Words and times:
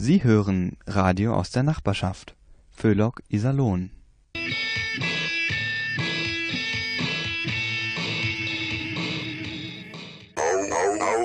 Sie 0.00 0.22
hören 0.22 0.76
Radio 0.86 1.34
aus 1.34 1.50
der 1.50 1.64
Nachbarschaft. 1.64 2.36
Föhlock 2.70 3.20
Iserlohn. 3.28 3.90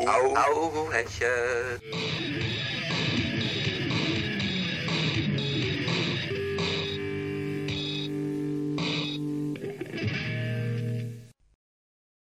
Au, 0.08 0.36
au, 0.36 0.92
Hechel. 0.92 1.80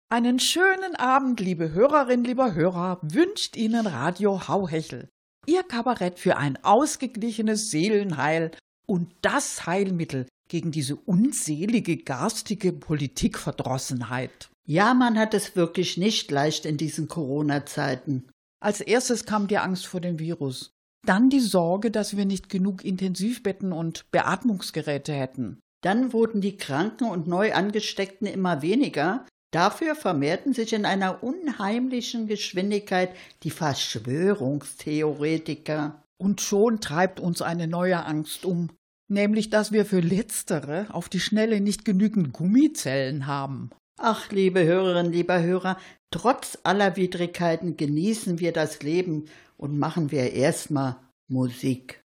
Einen 0.08 0.40
schönen 0.40 0.96
Abend, 0.96 1.42
liebe 1.42 1.74
Hörerinnen, 1.74 2.24
lieber 2.24 2.54
Hörer, 2.54 3.00
wünscht 3.02 3.58
Ihnen 3.58 3.86
Radio 3.86 4.48
Hauhechel. 4.48 5.10
Ihr 5.50 5.64
Kabarett 5.64 6.20
für 6.20 6.36
ein 6.36 6.62
ausgeglichenes 6.64 7.72
Seelenheil 7.72 8.52
und 8.86 9.14
das 9.22 9.66
Heilmittel 9.66 10.28
gegen 10.50 10.72
diese 10.72 10.98
unselige, 10.98 11.96
garstige 11.96 12.74
Politikverdrossenheit. 12.74 14.50
Ja, 14.68 14.94
man 14.94 15.18
hat 15.18 15.34
es 15.34 15.56
wirklich 15.56 15.96
nicht 15.96 16.30
leicht 16.32 16.66
in 16.66 16.76
diesen 16.76 17.08
Corona-Zeiten. 17.08 18.30
Als 18.62 18.82
erstes 18.82 19.24
kam 19.24 19.48
die 19.48 19.58
Angst 19.58 19.88
vor 19.88 20.02
dem 20.02 20.20
Virus. 20.20 20.72
Dann 21.06 21.30
die 21.30 21.40
Sorge, 21.40 21.92
dass 21.92 22.18
wir 22.18 22.26
nicht 22.26 22.50
genug 22.50 22.84
Intensivbetten 22.84 23.72
und 23.72 24.12
Beatmungsgeräte 24.12 25.14
hätten. 25.14 25.62
Dann 25.82 26.12
wurden 26.12 26.42
die 26.42 26.58
Kranken 26.58 27.06
und 27.06 27.28
Neuangesteckten 27.28 28.28
immer 28.28 28.62
weniger, 28.62 29.26
Dafür 29.52 29.96
vermehrten 29.96 30.54
sich 30.54 30.74
in 30.74 30.86
einer 30.86 31.24
unheimlichen 31.24 32.28
Geschwindigkeit 32.28 33.16
die 33.44 33.52
Verschwörungstheoretiker. 33.52 36.04
Und 36.18 36.42
schon 36.42 36.82
treibt 36.82 37.20
uns 37.20 37.42
eine 37.42 37.68
neue 37.68 38.06
Angst 38.06 38.44
um, 38.44 38.72
nämlich 39.08 39.50
dass 39.50 39.72
wir 39.72 39.86
für 39.86 40.02
letztere 40.02 40.88
auf 40.90 41.08
die 41.10 41.22
Schnelle 41.22 41.62
nicht 41.62 41.86
genügend 41.86 42.34
Gummizellen 42.34 43.28
haben. 43.28 43.70
Ach, 43.98 44.32
liebe 44.32 44.64
Hörerinnen, 44.64 45.12
lieber 45.12 45.42
Hörer, 45.42 45.78
trotz 46.12 46.60
aller 46.64 46.96
Widrigkeiten 46.98 47.78
genießen 47.78 48.40
wir 48.40 48.52
das 48.52 48.84
Leben 48.84 49.26
und 49.58 49.80
machen 49.80 50.12
wir 50.12 50.34
erstmal 50.34 50.98
Musik. 51.28 52.04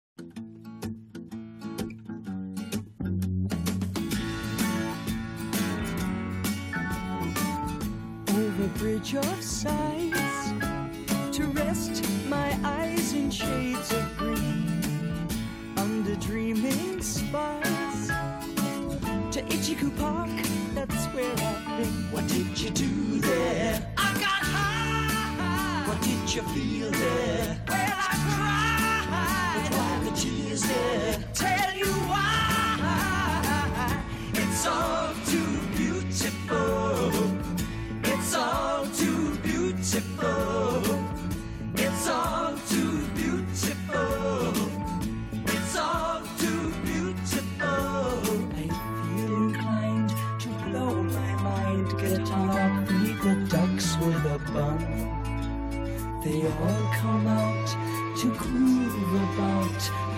Over 8.61 8.77
bridge 8.79 9.15
of 9.15 9.41
sights 9.41 10.51
to 11.31 11.45
rest 11.53 12.05
my 12.27 12.57
eyes 12.63 13.13
in 13.13 13.31
shades 13.31 13.91
of 13.91 14.17
green 14.17 15.27
under 15.77 16.15
dreaming 16.15 17.01
spires 17.01 18.07
to 19.31 19.41
Ichiku 19.43 19.89
Park. 19.97 20.29
That's 20.75 21.05
where 21.07 21.31
I've 21.31 21.77
been. 21.77 22.11
What 22.11 22.27
did 22.27 22.59
you 22.59 22.69
do 22.69 23.19
there? 23.19 23.93
I 23.97 24.13
got 24.13 24.43
high. 24.53 25.87
What 25.87 26.01
did 26.01 26.35
you 26.35 26.41
feel 26.53 26.91
there? 26.91 27.30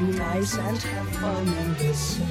Be 0.06 0.18
nice 0.18 0.58
and 0.58 0.78
have 0.78 1.08
fun 1.18 1.94
sun. 1.94 2.28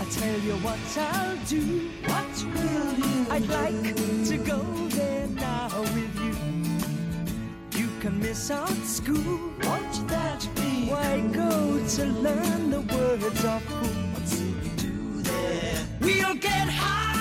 I 0.00 0.04
tell 0.10 0.38
you 0.40 0.54
what 0.66 0.78
I'll 0.98 1.36
do. 1.46 1.90
What 2.06 2.34
will 2.54 2.92
you 2.98 3.26
I'd 3.30 3.46
like 3.48 3.96
to 4.26 4.36
go 4.38 4.62
there 4.88 5.26
now 5.28 5.80
with 5.80 6.14
you. 6.24 7.80
You 7.80 7.88
can 8.00 8.20
miss 8.20 8.50
out 8.50 8.68
school. 8.84 9.52
Won't 9.62 10.08
that 10.08 10.46
be? 10.56 10.88
Why 10.90 11.20
go 11.32 11.84
to 11.96 12.04
learn 12.04 12.70
the 12.70 12.80
words 12.80 13.44
of 13.44 13.62
who? 13.64 13.86
What's 14.12 14.40
we 14.40 14.68
do 14.76 15.22
there? 15.22 15.86
We'll 16.00 16.34
get 16.34 16.68
high. 16.68 17.13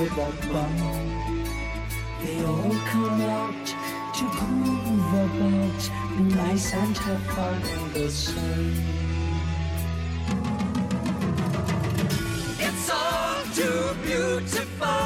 With 0.00 0.12
a 0.12 0.52
bun. 0.52 0.76
They 2.22 2.42
all 2.44 2.74
come 2.86 3.20
out 3.20 3.66
to 4.16 4.24
groove 4.38 5.14
about, 5.26 5.80
nice 6.36 6.72
and 6.72 6.96
have 6.96 7.22
fun 7.34 7.62
in 7.62 7.92
the 7.92 8.10
sun. 8.10 8.74
It's 12.58 12.90
all 12.90 13.42
too 13.54 13.94
beautiful. 14.02 14.99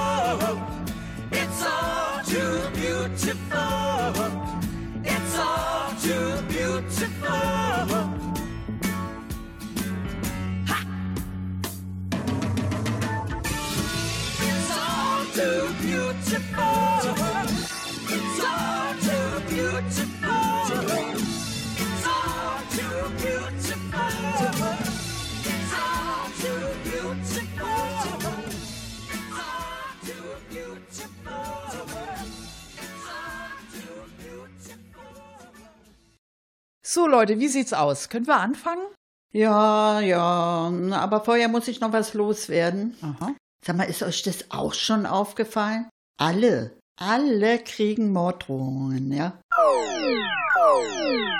So 36.95 37.09
Leute, 37.09 37.41
wie 37.41 37.49
sieht's 37.49 37.73
aus? 37.73 38.09
Können 38.09 38.29
wir 38.29 38.37
anfangen? 38.37 38.87
Ja, 39.33 39.99
ja, 39.99 40.71
aber 40.93 41.25
vorher 41.25 41.49
muss 41.49 41.67
ich 41.67 41.81
noch 41.81 41.93
was 41.93 42.15
loswerden. 42.15 42.97
Aha. 43.03 43.35
Sag 43.67 43.77
mal, 43.77 43.91
ist 43.91 44.05
euch 44.05 44.23
das 44.23 44.49
auch 44.53 44.75
schon 44.75 45.05
aufgefallen? 45.05 45.89
Alle, 46.21 46.79
alle 46.97 47.59
kriegen 47.59 48.13
Morddrohungen, 48.13 49.11
ja? 49.11 49.41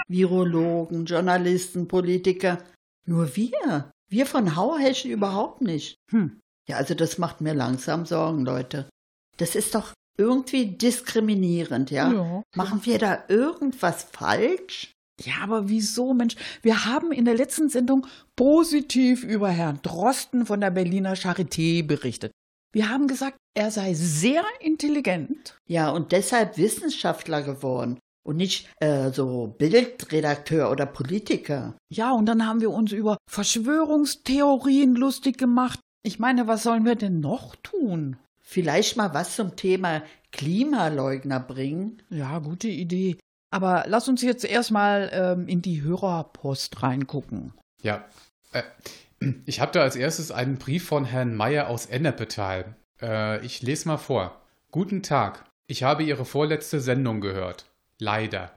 Virologen, 0.09 1.05
Journalisten, 1.05 1.87
Politiker. 1.87 2.59
Nur 3.07 3.37
wir. 3.37 3.93
Wir 4.11 4.27
von 4.27 4.57
Hauheschen 4.57 5.13
überhaupt 5.13 5.61
nicht. 5.61 5.95
Hm. 6.11 6.41
Ja, 6.69 6.79
also 6.79 6.95
das 6.95 7.19
macht 7.19 7.41
mir 7.41 7.55
langsam 7.55 8.07
Sorgen, 8.07 8.45
Leute. 8.45 8.89
Das 9.37 9.55
ist 9.55 9.77
doch 9.77 9.93
irgendwie 10.19 10.77
diskriminierend, 10.77 11.93
ja? 11.93 12.13
Ja. 12.13 12.43
Machen 12.57 12.85
wir 12.87 12.99
da 12.99 13.23
irgendwas 13.29 14.03
falsch? 14.03 14.94
Ja, 15.21 15.35
aber 15.43 15.69
wieso, 15.69 16.13
Mensch? 16.13 16.37
Wir 16.63 16.87
haben 16.87 17.13
in 17.13 17.25
der 17.25 17.35
letzten 17.35 17.69
Sendung 17.69 18.07
positiv 18.37 19.23
über 19.23 19.49
Herrn 19.49 19.81
Drosten 19.83 20.47
von 20.47 20.61
der 20.61 20.71
Berliner 20.71 21.15
Charité 21.15 21.87
berichtet. 21.87 22.33
Wir 22.73 22.89
haben 22.89 23.07
gesagt, 23.07 23.37
er 23.55 23.71
sei 23.71 23.95
sehr 23.95 24.43
intelligent. 24.61 25.57
Ja, 25.67 25.91
und 25.91 26.11
deshalb 26.11 26.59
Wissenschaftler 26.59 27.43
geworden 27.43 28.01
und 28.25 28.37
nicht 28.37 28.69
äh, 28.81 29.13
so 29.13 29.55
Bildredakteur 29.59 30.71
oder 30.71 30.87
Politiker. 30.87 31.77
Ja, 31.89 32.11
und 32.13 32.27
dann 32.27 32.47
haben 32.47 32.61
wir 32.61 32.71
uns 32.71 32.91
über 32.91 33.17
Verschwörungstheorien 33.31 34.97
lustig 34.97 35.39
gemacht. 35.39 35.79
Ich 36.03 36.19
meine, 36.19 36.49
was 36.49 36.65
sollen 36.65 36.85
wir 36.85 36.97
denn 36.97 37.21
noch 37.21 37.55
tun? 37.57 38.17
Vielleicht 38.41 38.97
mal 38.97 39.15
was 39.15 39.37
zum 39.37 39.57
Thema 39.57 40.03
Klimaleugner 40.33 41.41
bringen. 41.41 42.03
Ja, 42.11 42.41
gute 42.41 42.69
Idee. 42.69 43.17
Aber 43.55 43.85
lass 43.87 44.09
uns 44.09 44.21
jetzt 44.21 44.45
erstmal 44.45 45.11
ähm, 45.13 45.47
in 45.47 45.63
die 45.63 45.83
Hörerpost 45.83 46.83
reingucken. 46.83 47.53
Ja, 47.83 48.05
äh, 48.51 48.65
ich 49.47 49.61
habe 49.61 49.71
da 49.71 49.83
als 49.83 49.95
erstes 49.95 50.33
einen 50.33 50.57
Brief 50.57 50.85
von 50.85 51.05
Herrn 51.05 51.37
Meyer 51.37 51.69
aus 51.69 51.87
Ennepetal. 51.87 52.75
Äh, 53.01 53.47
ich 53.47 53.63
lese 53.63 53.87
mal 53.87 53.99
vor. 53.99 54.43
Guten 54.73 55.05
Tag. 55.05 55.45
Ich 55.69 55.85
habe 55.85 56.03
Ihre 56.03 56.25
vorletzte 56.25 56.81
Sendung 56.81 57.21
gehört. 57.21 57.71
Leider. 58.01 58.51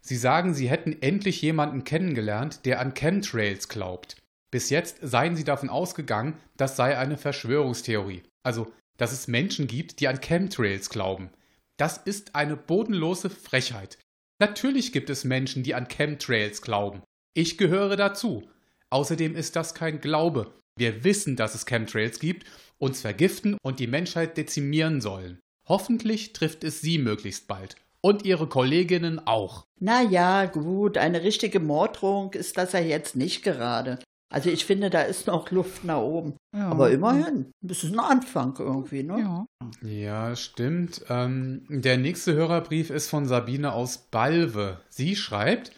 Sie 0.00 0.16
sagen, 0.16 0.52
Sie 0.52 0.68
hätten 0.68 1.00
endlich 1.00 1.40
jemanden 1.42 1.84
kennengelernt, 1.84 2.66
der 2.66 2.80
an 2.80 2.94
Chemtrails 2.94 3.68
glaubt. 3.68 4.16
Bis 4.50 4.68
jetzt 4.68 4.98
seien 5.00 5.36
Sie 5.36 5.44
davon 5.44 5.70
ausgegangen, 5.70 6.34
das 6.56 6.74
sei 6.74 6.98
eine 6.98 7.18
Verschwörungstheorie. 7.18 8.24
Also, 8.42 8.66
dass 8.96 9.12
es 9.12 9.28
Menschen 9.28 9.68
gibt, 9.68 10.00
die 10.00 10.08
an 10.08 10.20
Chemtrails 10.20 10.90
glauben. 10.90 11.30
Das 11.76 11.98
ist 11.98 12.34
eine 12.34 12.56
bodenlose 12.56 13.30
Frechheit. 13.30 13.96
Natürlich 14.40 14.92
gibt 14.92 15.10
es 15.10 15.24
Menschen, 15.24 15.62
die 15.62 15.74
an 15.74 15.86
Chemtrails 15.86 16.62
glauben. 16.62 17.02
Ich 17.34 17.58
gehöre 17.58 17.96
dazu. 17.96 18.48
Außerdem 18.88 19.36
ist 19.36 19.54
das 19.54 19.74
kein 19.74 20.00
Glaube. 20.00 20.54
Wir 20.76 21.04
wissen, 21.04 21.36
dass 21.36 21.54
es 21.54 21.66
Chemtrails 21.66 22.18
gibt, 22.18 22.46
uns 22.78 23.02
vergiften 23.02 23.58
und 23.62 23.78
die 23.78 23.86
Menschheit 23.86 24.38
dezimieren 24.38 25.02
sollen. 25.02 25.40
Hoffentlich 25.68 26.32
trifft 26.32 26.64
es 26.64 26.80
Sie 26.80 26.96
möglichst 26.96 27.48
bald. 27.48 27.76
Und 28.00 28.24
Ihre 28.24 28.48
Kolleginnen 28.48 29.18
auch. 29.26 29.66
Na 29.78 30.02
ja, 30.02 30.46
gut, 30.46 30.96
eine 30.96 31.22
richtige 31.22 31.60
Morddrohung 31.60 32.32
ist 32.32 32.56
das 32.56 32.72
ja 32.72 32.80
jetzt 32.80 33.14
nicht 33.14 33.42
gerade. 33.42 33.98
Also 34.32 34.48
ich 34.48 34.64
finde, 34.64 34.90
da 34.90 35.02
ist 35.02 35.26
noch 35.26 35.50
Luft 35.50 35.84
nach 35.84 36.00
oben. 36.00 36.36
Ja. 36.54 36.68
Aber 36.68 36.90
immerhin, 36.90 37.52
das 37.62 37.82
ist 37.82 37.92
ein 37.92 37.98
Anfang 37.98 38.54
irgendwie, 38.58 39.02
ne? 39.02 39.18
Ja. 39.18 39.46
Ja, 39.82 40.36
stimmt. 40.36 41.04
Ähm, 41.08 41.64
der 41.68 41.98
nächste 41.98 42.34
Hörerbrief 42.34 42.90
ist 42.90 43.08
von 43.08 43.26
Sabine 43.26 43.72
aus 43.72 43.98
Balve. 43.98 44.80
Sie 44.88 45.16
schreibt: 45.16 45.72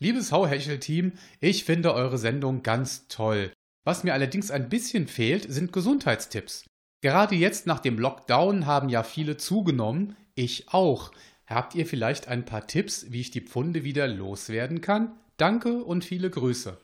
Liebes 0.00 0.32
Hauhechel-Team, 0.32 1.12
ich 1.40 1.64
finde 1.64 1.92
eure 1.92 2.18
Sendung 2.18 2.62
ganz 2.62 3.08
toll. 3.08 3.52
Was 3.84 4.04
mir 4.04 4.14
allerdings 4.14 4.50
ein 4.50 4.68
bisschen 4.68 5.06
fehlt, 5.06 5.50
sind 5.52 5.72
Gesundheitstipps. 5.72 6.64
Gerade 7.02 7.34
jetzt 7.34 7.66
nach 7.66 7.80
dem 7.80 7.98
Lockdown 7.98 8.66
haben 8.66 8.88
ja 8.88 9.02
viele 9.02 9.36
zugenommen, 9.36 10.16
ich 10.34 10.68
auch. 10.70 11.12
Habt 11.46 11.74
ihr 11.74 11.86
vielleicht 11.86 12.28
ein 12.28 12.44
paar 12.44 12.66
Tipps, 12.66 13.06
wie 13.10 13.20
ich 13.20 13.30
die 13.30 13.40
Pfunde 13.40 13.84
wieder 13.84 14.08
loswerden 14.08 14.80
kann? 14.80 15.12
Danke 15.36 15.84
und 15.84 16.04
viele 16.04 16.30
Grüße. 16.30 16.76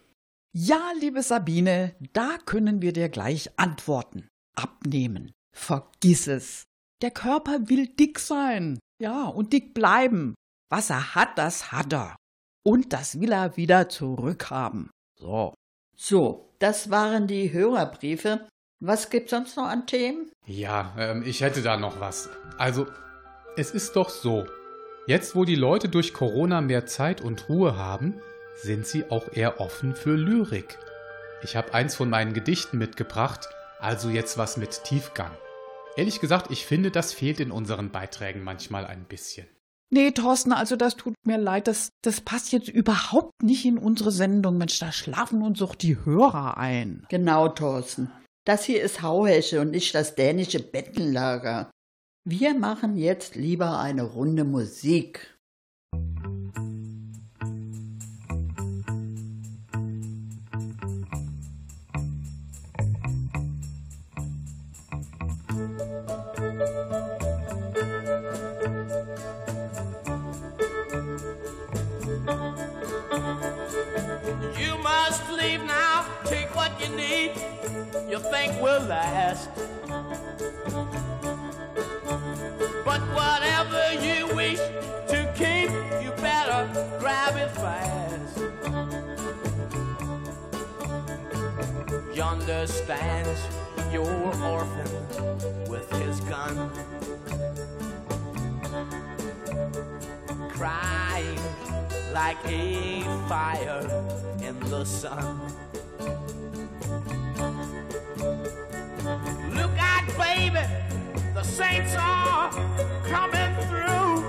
Ja, 0.56 0.92
liebe 1.00 1.20
Sabine, 1.20 1.96
da 2.12 2.38
können 2.46 2.80
wir 2.80 2.92
dir 2.92 3.08
gleich 3.08 3.50
antworten. 3.58 4.28
Abnehmen. 4.54 5.32
Vergiss 5.52 6.28
es. 6.28 6.62
Der 7.02 7.10
Körper 7.10 7.68
will 7.68 7.88
dick 7.88 8.20
sein. 8.20 8.78
Ja, 9.02 9.24
und 9.24 9.52
dick 9.52 9.74
bleiben. 9.74 10.36
Was 10.70 10.90
er 10.90 11.16
hat, 11.16 11.38
das 11.38 11.72
hat 11.72 11.92
er. 11.92 12.14
Und 12.64 12.92
das 12.92 13.20
will 13.20 13.32
er 13.32 13.56
wieder 13.56 13.88
zurückhaben. 13.88 14.90
So. 15.18 15.54
So, 15.96 16.54
das 16.60 16.88
waren 16.88 17.26
die 17.26 17.52
Hörerbriefe. 17.52 18.46
Was 18.80 19.10
gibt's 19.10 19.32
sonst 19.32 19.56
noch 19.56 19.66
an 19.66 19.88
Themen? 19.88 20.30
Ja, 20.46 20.94
ähm, 20.96 21.24
ich 21.26 21.40
hätte 21.40 21.62
da 21.62 21.76
noch 21.76 21.98
was. 21.98 22.28
Also, 22.58 22.86
es 23.56 23.72
ist 23.72 23.96
doch 23.96 24.08
so. 24.08 24.46
Jetzt, 25.08 25.34
wo 25.34 25.44
die 25.44 25.56
Leute 25.56 25.88
durch 25.88 26.14
Corona 26.14 26.60
mehr 26.60 26.86
Zeit 26.86 27.20
und 27.20 27.48
Ruhe 27.48 27.76
haben, 27.76 28.20
sind 28.56 28.86
sie 28.86 29.10
auch 29.10 29.32
eher 29.32 29.60
offen 29.60 29.94
für 29.94 30.16
Lyrik. 30.16 30.78
Ich 31.42 31.56
habe 31.56 31.74
eins 31.74 31.94
von 31.94 32.08
meinen 32.08 32.32
Gedichten 32.32 32.78
mitgebracht, 32.78 33.48
also 33.80 34.08
jetzt 34.08 34.38
was 34.38 34.56
mit 34.56 34.84
Tiefgang. 34.84 35.30
Ehrlich 35.96 36.20
gesagt, 36.20 36.50
ich 36.50 36.66
finde, 36.66 36.90
das 36.90 37.12
fehlt 37.12 37.40
in 37.40 37.50
unseren 37.50 37.90
Beiträgen 37.90 38.42
manchmal 38.42 38.86
ein 38.86 39.04
bisschen. 39.04 39.46
Nee, 39.90 40.10
Thorsten, 40.10 40.52
also 40.52 40.74
das 40.74 40.96
tut 40.96 41.14
mir 41.24 41.38
leid, 41.38 41.68
das, 41.68 41.90
das 42.02 42.20
passt 42.20 42.52
jetzt 42.52 42.68
überhaupt 42.68 43.42
nicht 43.42 43.64
in 43.64 43.78
unsere 43.78 44.10
Sendung. 44.10 44.58
Mensch, 44.58 44.78
da 44.78 44.90
schlafen 44.90 45.42
uns 45.42 45.60
doch 45.60 45.74
die 45.74 46.04
Hörer 46.04 46.56
ein. 46.56 47.06
Genau, 47.10 47.48
Thorsten. 47.48 48.10
Das 48.44 48.64
hier 48.64 48.82
ist 48.82 49.02
Hauhesche 49.02 49.60
und 49.60 49.70
nicht 49.70 49.94
das 49.94 50.16
dänische 50.16 50.60
Bettenlager. 50.60 51.70
Wir 52.24 52.54
machen 52.54 52.96
jetzt 52.96 53.36
lieber 53.36 53.78
eine 53.78 54.02
Runde 54.02 54.44
Musik. 54.44 55.33
Think 78.46 78.62
will 78.62 78.82
last. 78.82 79.48
But 82.84 83.00
whatever 83.18 83.84
you 84.04 84.34
wish 84.34 84.58
to 85.08 85.32
keep, 85.34 85.70
you 86.02 86.10
better 86.20 86.68
grab 86.98 87.36
it 87.36 87.50
fast. 87.62 88.38
Yonder 92.14 92.66
stands 92.66 93.40
your 93.92 94.06
orphan 94.44 94.92
with 95.68 95.90
his 96.02 96.20
gun. 96.20 96.70
Crying 100.50 101.40
like 102.12 102.44
a 102.46 103.02
fire 103.28 103.80
in 104.42 104.58
the 104.70 104.84
sun. 104.84 105.63
Baby, 110.18 110.60
the 111.34 111.42
saints 111.42 111.94
are 111.98 112.50
coming 113.04 113.54
through. 113.68 114.24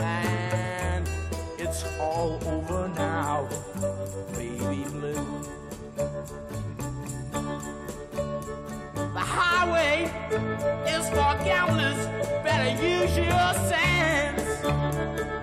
And 0.00 1.08
it's 1.58 1.84
all 1.98 2.38
over 2.46 2.88
now, 2.88 3.48
baby 4.32 4.84
blue. 4.90 5.42
The 9.14 9.24
highway 9.38 10.04
is 10.88 11.08
for 11.10 11.36
gamblers, 11.44 12.06
better 12.42 12.70
use 12.82 13.16
your 13.16 13.54
sense. 13.68 15.41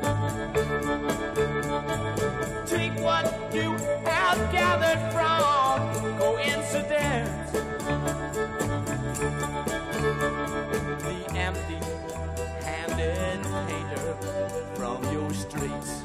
From 14.75 15.03
your 15.11 15.33
streets 15.33 16.03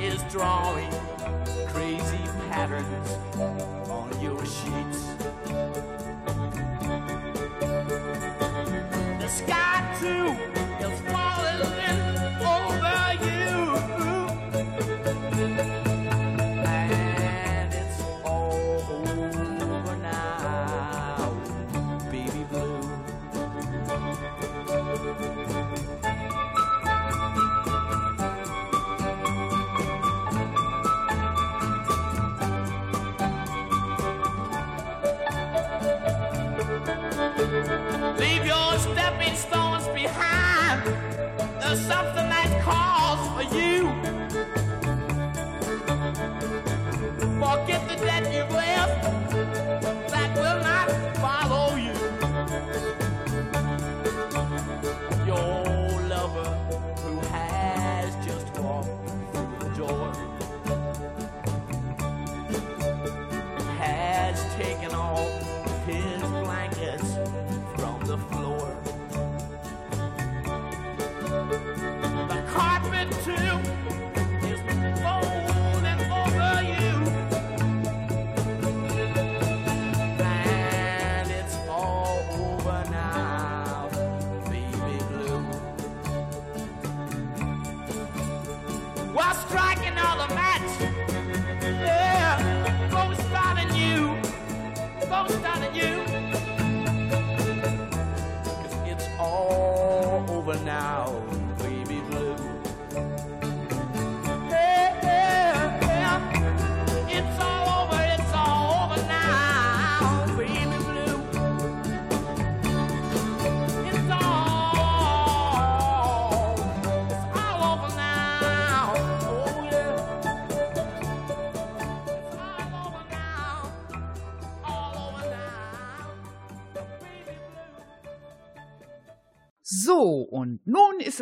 is 0.00 0.22
drawing 0.30 0.90
crazy 1.68 2.24
patterns 2.50 3.18
on 3.88 4.20
your 4.20 4.44
sheets. 4.44 5.21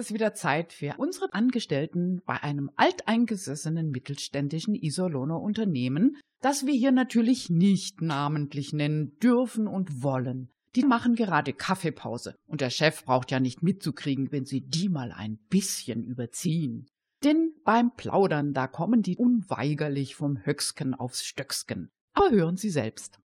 Es 0.00 0.12
wieder 0.12 0.34
Zeit 0.34 0.72
für 0.72 0.94
unsere 0.98 1.32
Angestellten 1.32 2.20
bei 2.26 2.42
einem 2.42 2.70
alteingesessenen 2.76 3.90
mittelständischen 3.90 4.74
Iserlohner 4.74 5.40
Unternehmen, 5.40 6.16
das 6.40 6.66
wir 6.66 6.74
hier 6.74 6.92
natürlich 6.92 7.50
nicht 7.50 8.02
namentlich 8.02 8.72
nennen 8.72 9.16
dürfen 9.18 9.68
und 9.68 10.02
wollen. 10.02 10.50
Die 10.76 10.84
machen 10.84 11.14
gerade 11.14 11.52
Kaffeepause 11.52 12.34
und 12.46 12.60
der 12.60 12.70
Chef 12.70 13.04
braucht 13.04 13.30
ja 13.30 13.40
nicht 13.40 13.62
mitzukriegen, 13.62 14.32
wenn 14.32 14.44
sie 14.44 14.60
die 14.60 14.88
mal 14.88 15.12
ein 15.12 15.38
bisschen 15.48 16.04
überziehen. 16.04 16.86
Denn 17.24 17.52
beim 17.64 17.94
Plaudern, 17.96 18.54
da 18.54 18.66
kommen 18.66 19.02
die 19.02 19.16
unweigerlich 19.16 20.14
vom 20.14 20.44
Höcksken 20.44 20.94
aufs 20.94 21.24
Stöcksken. 21.24 21.90
Aber 22.14 22.30
hören 22.30 22.56
Sie 22.56 22.70
selbst. 22.70 23.18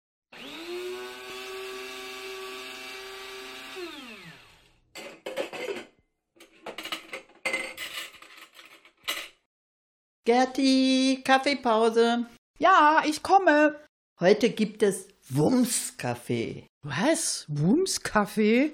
Gerti, 10.25 11.21
Kaffeepause. 11.25 12.25
Ja, 12.57 13.01
ich 13.05 13.23
komme. 13.23 13.75
Heute 14.21 14.49
gibt 14.49 14.81
es 14.81 15.09
Wumms-Kaffee. 15.29 16.67
Was? 16.81 17.45
Wumms-Kaffee? 17.49 18.71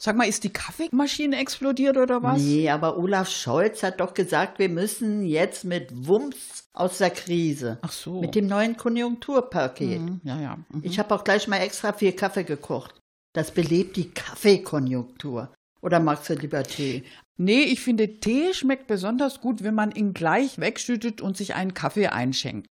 Sag 0.00 0.16
mal, 0.16 0.28
ist 0.28 0.44
die 0.44 0.52
Kaffeemaschine 0.52 1.38
explodiert 1.38 1.96
oder 1.96 2.22
was? 2.22 2.40
Nee, 2.40 2.68
aber 2.70 2.98
Olaf 2.98 3.28
Scholz 3.28 3.82
hat 3.82 4.00
doch 4.00 4.14
gesagt, 4.14 4.58
wir 4.58 4.68
müssen 4.68 5.24
jetzt 5.24 5.64
mit 5.64 5.90
Wumms 6.06 6.68
aus 6.72 6.98
der 6.98 7.10
Krise. 7.10 7.78
Ach 7.82 7.92
so. 7.92 8.20
Mit 8.20 8.34
dem 8.34 8.46
neuen 8.46 8.76
Konjunkturpaket. 8.76 10.00
Mhm, 10.00 10.20
ja, 10.24 10.40
ja. 10.40 10.58
Mhm. 10.70 10.82
Ich 10.82 10.98
habe 10.98 11.14
auch 11.14 11.24
gleich 11.24 11.48
mal 11.48 11.58
extra 11.58 11.92
viel 11.92 12.12
Kaffee 12.12 12.44
gekocht. 12.44 12.94
Das 13.32 13.52
belebt 13.52 13.96
die 13.96 14.10
Kaffeekonjunktur. 14.10 15.52
Oder 15.82 16.00
magst 16.00 16.30
du 16.30 16.34
lieber 16.34 16.62
Tee? 16.62 17.04
Nee, 17.36 17.62
ich 17.62 17.80
finde, 17.80 18.20
Tee 18.20 18.54
schmeckt 18.54 18.86
besonders 18.86 19.40
gut, 19.40 19.64
wenn 19.64 19.74
man 19.74 19.90
ihn 19.90 20.14
gleich 20.14 20.58
wegschüttet 20.58 21.20
und 21.20 21.36
sich 21.36 21.54
einen 21.54 21.74
Kaffee 21.74 22.06
einschenkt. 22.08 22.68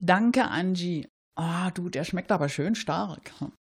Danke, 0.00 0.44
Angie. 0.44 1.08
Ah, 1.34 1.70
du, 1.70 1.88
der 1.88 2.04
schmeckt 2.04 2.30
aber 2.30 2.48
schön 2.48 2.74
stark. 2.74 3.32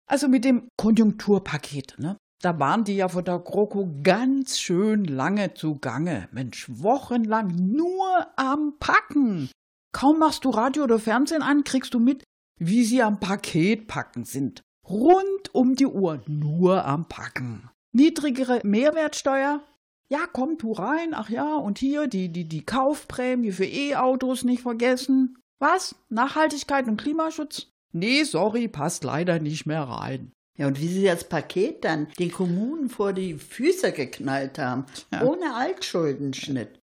Also 0.10 0.28
mit 0.28 0.46
dem 0.46 0.68
Konjunkturpaket, 0.78 1.96
ne? 1.98 2.18
Da 2.42 2.58
waren 2.58 2.84
die 2.84 2.96
ja 2.96 3.08
von 3.08 3.24
der 3.24 3.38
GroKo 3.38 4.00
ganz 4.02 4.60
schön 4.60 5.06
lange 5.06 5.54
zugange. 5.54 6.28
Mensch, 6.32 6.68
wochenlang 6.70 7.50
nur 7.50 8.28
am 8.36 8.78
Packen. 8.80 9.52
Kaum 9.94 10.20
machst 10.20 10.46
du 10.46 10.50
Radio 10.50 10.84
oder 10.84 10.98
Fernsehen 10.98 11.44
an, 11.44 11.64
kriegst 11.64 11.94
du 11.94 12.00
mit, 12.00 12.24
wie 12.60 12.84
sie 12.84 13.04
am 13.04 13.20
Paket 13.20 13.88
packen 13.88 14.24
sind. 14.24 14.62
Rund 14.88 15.54
um 15.54 15.76
die 15.76 15.86
Uhr 15.86 16.24
nur 16.28 16.86
am 16.86 17.08
Packen. 17.08 17.71
Niedrigere 17.94 18.62
Mehrwertsteuer? 18.64 19.62
Ja, 20.10 20.20
komm, 20.32 20.58
tu 20.58 20.72
rein. 20.72 21.14
Ach 21.14 21.30
ja, 21.30 21.56
und 21.56 21.80
hier 21.80 22.08
die, 22.08 22.30
die, 22.30 22.48
die 22.48 22.66
Kaufprämie 22.66 23.52
für 23.52 23.66
E-Autos 23.66 24.44
nicht 24.44 24.62
vergessen. 24.62 25.38
Was? 25.60 25.96
Nachhaltigkeit 26.10 26.88
und 26.88 26.98
Klimaschutz? 26.98 27.68
Nee, 27.94 28.24
sorry, 28.24 28.68
passt 28.68 29.04
leider 29.04 29.40
nicht 29.40 29.66
mehr 29.66 29.84
rein. 29.84 30.32
Ja, 30.58 30.68
und 30.68 30.80
wie 30.80 30.88
sie 30.88 31.04
das 31.04 31.28
Paket 31.28 31.84
dann 31.84 32.08
den 32.20 32.32
Kommunen 32.32 32.90
vor 32.90 33.14
die 33.14 33.36
Füße 33.36 33.92
geknallt 33.92 34.58
haben. 34.58 34.86
Ja. 35.12 35.24
Ohne 35.24 35.54
Altschuldenschnitt. 35.56 36.80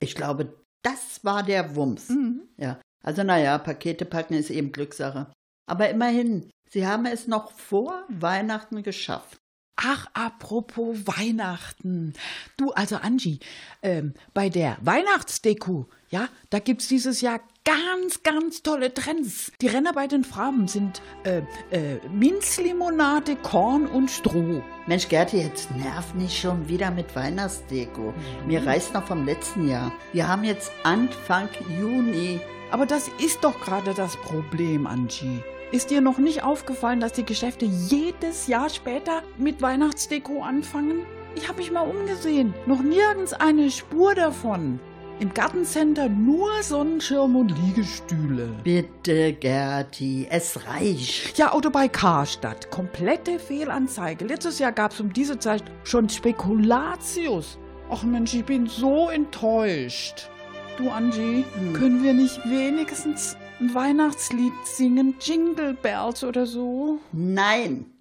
Ich 0.00 0.14
glaube, 0.14 0.54
das 0.82 1.24
war 1.24 1.42
der 1.42 1.76
Wumms. 1.76 2.08
Mhm. 2.10 2.42
Ja, 2.58 2.80
also 3.02 3.22
naja, 3.22 3.58
Pakete 3.58 4.04
packen 4.04 4.34
ist 4.34 4.50
eben 4.50 4.72
Glückssache. 4.72 5.32
Aber 5.66 5.88
immerhin, 5.88 6.50
sie 6.74 6.86
haben 6.86 7.06
es 7.06 7.26
noch 7.26 7.52
vor 7.52 8.04
Weihnachten 8.08 8.82
geschafft. 8.82 9.40
Ach, 9.76 10.06
apropos 10.12 11.06
Weihnachten. 11.06 12.12
Du, 12.56 12.72
also 12.72 12.96
Angie, 12.96 13.40
ähm, 13.82 14.14
bei 14.32 14.48
der 14.48 14.76
Weihnachtsdeko, 14.82 15.88
ja, 16.10 16.28
da 16.50 16.60
gibt's 16.60 16.86
dieses 16.86 17.20
Jahr 17.20 17.40
ganz, 17.64 18.22
ganz 18.22 18.62
tolle 18.62 18.92
Trends. 18.94 19.50
Die 19.60 19.66
Renner 19.66 19.92
bei 19.92 20.06
den 20.06 20.22
Farben 20.22 20.68
sind 20.68 21.02
äh, 21.24 21.42
äh, 21.70 21.98
Minzlimonade, 22.08 23.36
Korn 23.36 23.86
und 23.86 24.10
Stroh. 24.10 24.62
Mensch, 24.86 25.08
Gerti, 25.08 25.38
jetzt 25.38 25.70
nerv 25.72 26.14
nicht 26.14 26.38
schon 26.38 26.68
wieder 26.68 26.90
mit 26.90 27.14
Weihnachtsdeko. 27.16 28.14
Mir 28.46 28.64
reißt 28.64 28.94
noch 28.94 29.06
vom 29.06 29.24
letzten 29.24 29.68
Jahr. 29.68 29.92
Wir 30.12 30.28
haben 30.28 30.44
jetzt 30.44 30.70
Anfang 30.84 31.48
Juni. 31.80 32.40
Aber 32.70 32.86
das 32.86 33.08
ist 33.18 33.42
doch 33.44 33.60
gerade 33.60 33.94
das 33.94 34.16
Problem, 34.16 34.86
Angie. 34.86 35.42
Ist 35.74 35.90
dir 35.90 36.00
noch 36.00 36.18
nicht 36.18 36.44
aufgefallen, 36.44 37.00
dass 37.00 37.14
die 37.14 37.24
Geschäfte 37.24 37.64
jedes 37.64 38.46
Jahr 38.46 38.70
später 38.70 39.24
mit 39.38 39.60
Weihnachtsdeko 39.60 40.40
anfangen? 40.40 41.04
Ich 41.34 41.48
habe 41.48 41.58
mich 41.58 41.72
mal 41.72 41.80
umgesehen. 41.80 42.54
Noch 42.64 42.80
nirgends 42.80 43.32
eine 43.32 43.68
Spur 43.72 44.14
davon. 44.14 44.78
Im 45.18 45.34
Gartencenter 45.34 46.08
nur 46.08 46.62
Sonnenschirm 46.62 47.34
und 47.34 47.58
Liegestühle. 47.58 48.50
Bitte, 48.62 49.32
Gerti, 49.32 50.28
es 50.30 50.64
reicht. 50.64 51.36
Ja, 51.38 51.52
oder 51.54 51.70
bei 51.70 51.88
Karstadt. 51.88 52.70
Komplette 52.70 53.40
Fehlanzeige. 53.40 54.26
Letztes 54.26 54.60
Jahr 54.60 54.70
gab 54.70 54.92
es 54.92 55.00
um 55.00 55.12
diese 55.12 55.40
Zeit 55.40 55.64
schon 55.82 56.08
Spekulatius. 56.08 57.58
Ach 57.90 58.04
Mensch, 58.04 58.32
ich 58.32 58.44
bin 58.44 58.68
so 58.68 59.08
enttäuscht. 59.08 60.30
Du, 60.76 60.88
Angie, 60.88 61.44
können 61.72 62.04
wir 62.04 62.14
nicht 62.14 62.48
wenigstens 62.48 63.36
ein 63.60 63.74
Weihnachtslied 63.74 64.52
singen? 64.64 65.14
Jingle 65.20 65.74
Bells 65.74 66.24
oder 66.24 66.46
so? 66.46 66.98
Nein. 67.12 67.98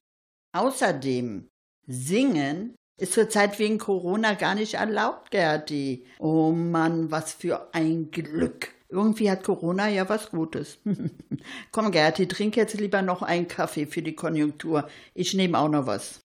Außerdem, 0.55 1.47
singen 1.87 2.75
ist 2.99 3.13
zurzeit 3.13 3.57
wegen 3.59 3.77
Corona 3.77 4.33
gar 4.33 4.55
nicht 4.55 4.75
erlaubt, 4.75 5.31
Gerti. 5.31 6.05
Oh 6.19 6.51
Mann, 6.51 7.11
was 7.11 7.33
für 7.33 7.73
ein 7.73 8.11
Glück. 8.11 8.73
Irgendwie 8.89 9.31
hat 9.31 9.43
Corona 9.43 9.89
ja 9.89 10.07
was 10.07 10.29
Gutes. 10.29 10.77
Komm, 11.71 11.91
Gerti, 11.91 12.27
trink 12.27 12.55
jetzt 12.55 12.79
lieber 12.79 13.01
noch 13.01 13.23
einen 13.23 13.47
Kaffee 13.47 13.87
für 13.87 14.03
die 14.03 14.15
Konjunktur. 14.15 14.87
Ich 15.15 15.33
nehme 15.33 15.57
auch 15.57 15.69
noch 15.69 15.87
was. 15.87 16.21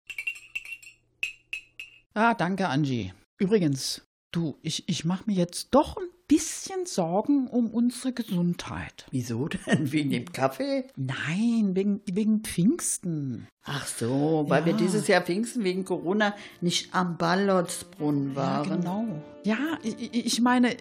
Ah, 2.12 2.34
danke, 2.34 2.68
Angie. 2.68 3.14
Übrigens, 3.38 4.02
du, 4.32 4.58
ich, 4.60 4.88
ich 4.88 5.04
mache 5.04 5.24
mir 5.26 5.36
jetzt 5.36 5.68
doch 5.70 5.96
ein 5.96 6.08
bisschen 6.28 6.84
Sorgen 6.86 7.48
um 7.48 7.68
unsere 7.70 8.12
Gesundheit. 8.12 9.06
Wieso 9.10 9.48
denn? 9.48 9.60
Wegen 9.92 10.10
dem 10.10 10.30
Kaffee? 10.32 10.84
Nein, 10.96 11.70
wegen, 11.74 12.00
wegen 12.10 12.40
Pfingsten. 12.42 13.48
Ach 13.64 13.86
so, 13.86 14.44
weil 14.48 14.64
wir 14.64 14.72
Ja. 14.72 14.78
dieses 14.78 15.08
Jahr 15.08 15.22
Pfingsten 15.22 15.64
wegen 15.64 15.84
Corona 15.84 16.34
nicht 16.60 16.94
am 16.94 17.16
Ballotsbrunnen 17.18 18.36
waren. 18.36 18.68
Ja, 18.68 18.76
genau. 18.76 19.04
Ja, 19.44 19.56
ich, 19.82 19.96
ich- 20.14 20.26
ich 20.26 20.40
meine, 20.40 20.74
äh, 20.74 20.78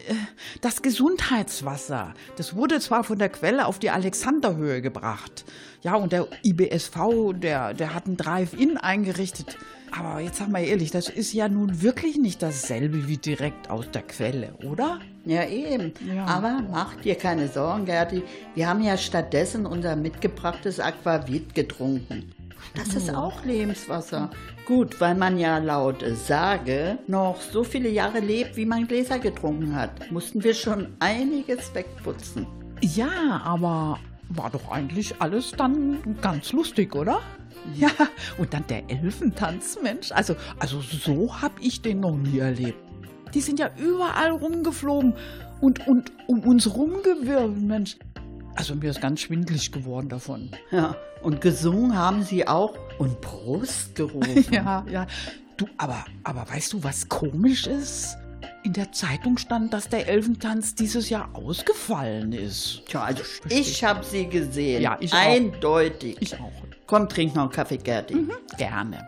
das 0.61 0.81
Gesundheitswasser, 0.81 2.13
das 2.35 2.55
wurde 2.55 2.79
zwar 2.79 3.03
von 3.03 3.17
der 3.19 3.29
Quelle 3.29 3.65
auf 3.65 3.79
die 3.79 3.89
Alexanderhöhe 3.89 4.81
gebracht. 4.81 5.45
Ja, 5.81 5.95
und 5.95 6.11
der 6.11 6.27
IBSV, 6.43 7.33
der, 7.33 7.73
der 7.73 7.93
hat 7.93 8.07
ein 8.07 8.17
Drive-In 8.17 8.77
eingerichtet. 8.77 9.57
Aber 9.91 10.19
jetzt 10.19 10.37
sag 10.39 10.49
mal 10.49 10.63
ehrlich, 10.63 10.91
das 10.91 11.07
ist 11.09 11.31
ja 11.33 11.47
nun 11.47 11.81
wirklich 11.81 12.17
nicht 12.17 12.41
dasselbe 12.41 13.07
wie 13.07 13.17
direkt 13.17 13.69
aus 13.69 13.89
der 13.91 14.01
Quelle, 14.01 14.53
oder? 14.65 14.99
Ja, 15.27 15.45
eben. 15.45 15.93
Ja. 16.13 16.25
Aber 16.25 16.63
mach 16.71 16.95
dir 16.95 17.15
keine 17.15 17.49
Sorgen, 17.49 17.85
Gerti. 17.85 18.23
Wir 18.55 18.69
haben 18.69 18.81
ja 18.81 18.97
stattdessen 18.97 19.65
unser 19.65 19.95
mitgebrachtes 19.97 20.79
Aquavit 20.79 21.53
getrunken. 21.53 22.31
Das 22.75 22.95
ist 22.95 23.13
auch 23.13 23.43
Lebenswasser. 23.43 24.29
Gut, 24.65 24.99
weil 25.01 25.15
man 25.15 25.37
ja 25.37 25.57
laut 25.57 26.03
Sage 26.13 26.97
noch 27.07 27.41
so 27.41 27.63
viele 27.63 27.89
Jahre 27.89 28.19
lebt, 28.19 28.55
wie 28.55 28.65
man 28.65 28.87
Gläser 28.87 29.19
getrunken 29.19 29.75
hat, 29.75 30.11
mussten 30.11 30.43
wir 30.43 30.53
schon 30.53 30.95
einiges 30.99 31.73
wegputzen. 31.73 32.47
Ja, 32.81 33.41
aber 33.43 33.99
war 34.29 34.49
doch 34.49 34.71
eigentlich 34.71 35.15
alles 35.19 35.51
dann 35.51 35.97
ganz 36.21 36.51
lustig, 36.53 36.95
oder? 36.95 37.21
Ja, 37.75 37.89
und 38.37 38.53
dann 38.53 38.65
der 38.67 38.89
Elfentanz, 38.89 39.77
Mensch. 39.81 40.11
Also, 40.11 40.35
also 40.59 40.79
so 40.81 41.41
hab 41.41 41.53
ich 41.59 41.81
den 41.81 41.99
noch 41.99 42.15
nie 42.15 42.39
erlebt. 42.39 42.86
Die 43.33 43.41
sind 43.41 43.59
ja 43.59 43.69
überall 43.77 44.31
rumgeflogen 44.31 45.13
und, 45.61 45.87
und 45.87 46.11
um 46.27 46.41
uns 46.41 46.73
rumgewirbelt, 46.75 47.61
Mensch. 47.61 47.97
Also 48.55 48.75
mir 48.75 48.89
ist 48.89 49.01
ganz 49.01 49.21
schwindlig 49.21 49.71
geworden 49.71 50.09
davon. 50.09 50.49
Ja, 50.71 50.95
und 51.21 51.41
gesungen 51.41 51.95
haben 51.95 52.23
sie 52.23 52.47
auch 52.47 52.73
und 52.97 53.21
Prost 53.21 53.95
gerufen. 53.95 54.45
Ja, 54.51 54.85
ja. 54.89 55.07
Du, 55.57 55.67
aber, 55.77 56.05
aber 56.23 56.47
weißt 56.47 56.73
du, 56.73 56.83
was 56.83 57.09
komisch 57.09 57.65
ist? 57.65 58.15
In 58.63 58.73
der 58.73 58.91
Zeitung 58.91 59.37
stand, 59.37 59.73
dass 59.73 59.89
der 59.89 60.07
Elfentanz 60.07 60.75
dieses 60.75 61.09
Jahr 61.09 61.29
ausgefallen 61.33 62.33
ist. 62.33 62.83
Tja, 62.87 63.03
also 63.03 63.23
ich 63.49 63.83
habe 63.83 64.03
sie 64.03 64.27
gesehen. 64.27 64.81
Ja, 64.81 64.97
ich 64.99 65.11
auch. 65.13 65.17
Eindeutig. 65.17 66.17
Ich 66.19 66.33
auch. 66.35 66.51
Komm, 66.85 67.09
trink 67.09 67.35
noch 67.35 67.43
einen 67.43 67.51
Kaffee, 67.51 67.77
Gerti. 67.77 68.27
Gerne. 68.57 69.07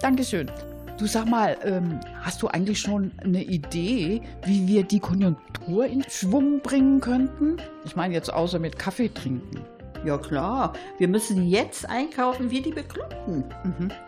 Dankeschön. 0.00 0.50
Du 0.98 1.06
sag 1.06 1.26
mal, 1.26 1.56
ähm, 1.62 2.00
hast 2.22 2.42
du 2.42 2.48
eigentlich 2.48 2.80
schon 2.80 3.12
eine 3.22 3.44
Idee, 3.44 4.20
wie 4.44 4.66
wir 4.66 4.82
die 4.82 4.98
Konjunktur 4.98 5.86
in 5.86 6.02
Schwung 6.08 6.58
bringen 6.60 7.00
könnten? 7.00 7.56
Ich 7.84 7.94
meine 7.94 8.14
jetzt 8.14 8.32
außer 8.32 8.58
mit 8.58 8.80
Kaffee 8.80 9.08
trinken. 9.08 9.64
Ja 10.04 10.18
klar, 10.18 10.72
wir 10.98 11.06
müssen 11.06 11.46
jetzt 11.46 11.88
einkaufen 11.88 12.50
wie 12.50 12.60
die 12.60 12.72
Bekloppten. 12.72 13.44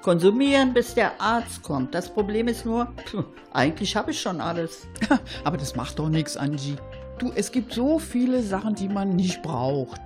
Konsumieren, 0.03 0.75
bis 0.75 0.95
der 0.95 1.21
Arzt 1.21 1.63
kommt. 1.63 1.95
Das 1.95 2.13
Problem 2.13 2.49
ist 2.49 2.67
nur, 2.67 2.93
pf, 3.07 3.23
eigentlich 3.53 3.95
habe 3.95 4.11
ich 4.11 4.21
schon 4.21 4.41
alles. 4.41 4.89
Aber 5.45 5.57
das 5.57 5.77
macht 5.77 5.97
doch 5.97 6.09
nichts, 6.09 6.37
Angie. 6.37 6.75
Du, 7.21 7.31
es 7.37 7.53
gibt 7.53 7.73
so 7.73 8.01
viele 8.01 8.43
Sachen, 8.43 8.75
die 8.75 8.89
man 8.89 9.15
nicht 9.15 9.43
braucht. 9.43 10.01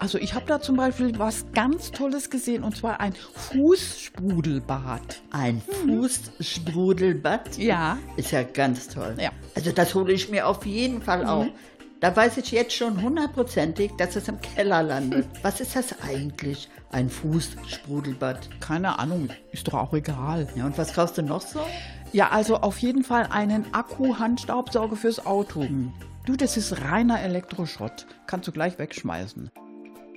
Also 0.00 0.18
ich 0.18 0.34
habe 0.34 0.46
da 0.46 0.60
zum 0.60 0.76
Beispiel 0.76 1.18
was 1.18 1.46
ganz 1.52 1.90
Tolles 1.90 2.30
gesehen 2.30 2.62
und 2.62 2.76
zwar 2.76 3.00
ein 3.00 3.14
Fußsprudelbad. 3.14 5.22
Ein 5.32 5.60
Fußsprudelbad. 5.86 7.58
Ja. 7.58 7.98
Ist 8.16 8.30
ja 8.30 8.44
ganz 8.44 8.88
toll. 8.88 9.16
Ja. 9.20 9.30
Also 9.54 9.72
das 9.72 9.94
hole 9.94 10.12
ich 10.12 10.30
mir 10.30 10.46
auf 10.46 10.64
jeden 10.66 11.02
Fall 11.02 11.26
auch. 11.26 11.46
Da 12.00 12.14
weiß 12.14 12.36
ich 12.36 12.52
jetzt 12.52 12.74
schon 12.74 13.02
hundertprozentig, 13.02 13.90
dass 13.98 14.14
es 14.14 14.28
im 14.28 14.40
Keller 14.40 14.84
landet. 14.84 15.26
Was 15.42 15.60
ist 15.60 15.74
das 15.74 16.00
eigentlich? 16.00 16.68
Ein 16.92 17.10
Fußsprudelbad. 17.10 18.60
Keine 18.60 19.00
Ahnung, 19.00 19.30
ist 19.50 19.66
doch 19.66 19.74
auch 19.74 19.94
egal. 19.94 20.46
Ja, 20.54 20.64
und 20.64 20.78
was 20.78 20.94
kaufst 20.94 21.18
du 21.18 21.22
noch 21.22 21.42
so? 21.42 21.60
Ja, 22.12 22.30
also 22.30 22.56
auf 22.56 22.78
jeden 22.78 23.04
Fall 23.04 23.28
einen 23.30 23.74
Akku-Handstaubsauger 23.74 24.96
fürs 24.96 25.26
Auto. 25.26 25.66
Du, 26.24 26.36
das 26.36 26.56
ist 26.56 26.80
reiner 26.80 27.20
Elektroschrott. 27.20 28.06
Kannst 28.26 28.48
du 28.48 28.52
gleich 28.52 28.78
wegschmeißen. 28.78 29.50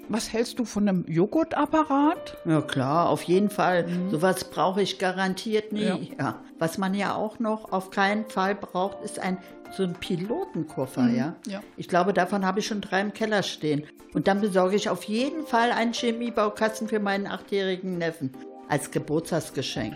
Was 0.10 0.34
hältst 0.34 0.60
du 0.60 0.66
von 0.66 0.88
einem 0.88 1.06
Joghurtapparat? 1.08 2.38
Ja 2.46 2.62
klar, 2.62 3.10
auf 3.10 3.24
jeden 3.24 3.50
Fall. 3.50 3.88
Sowas 4.10 4.44
brauche 4.46 4.82
ich 4.82 5.00
garantiert 5.00 5.72
nie. 5.72 5.84
Ja. 5.84 6.00
Ja. 6.20 6.40
Was 6.60 6.78
man 6.78 6.94
ja 6.94 7.16
auch 7.16 7.40
noch 7.40 7.72
auf 7.72 7.92
keinen 7.92 8.26
Fall 8.26 8.56
braucht, 8.56 9.04
ist 9.04 9.20
ein 9.20 9.38
so 9.72 9.84
ein 9.84 9.94
Pilotenkoffer, 9.94 11.08
ja? 11.10 11.36
ja. 11.48 11.62
Ich 11.78 11.88
glaube, 11.88 12.14
davon 12.14 12.46
habe 12.46 12.60
ich 12.60 12.68
schon 12.68 12.82
drei 12.82 13.02
im 13.02 13.14
Keller 13.14 13.42
stehen. 13.42 13.86
Und 14.14 14.28
dann 14.28 14.42
besorge 14.42 14.76
ich 14.76 14.90
auf 14.90 15.04
jeden 15.06 15.46
Fall 15.46 15.72
einen 15.72 15.94
Chemiebaukasten 15.94 16.90
für 16.90 17.00
meinen 17.00 17.28
achtjährigen 17.28 17.98
Neffen 17.98 18.32
als 18.68 18.92
Geburtstagsgeschenk. 18.92 19.96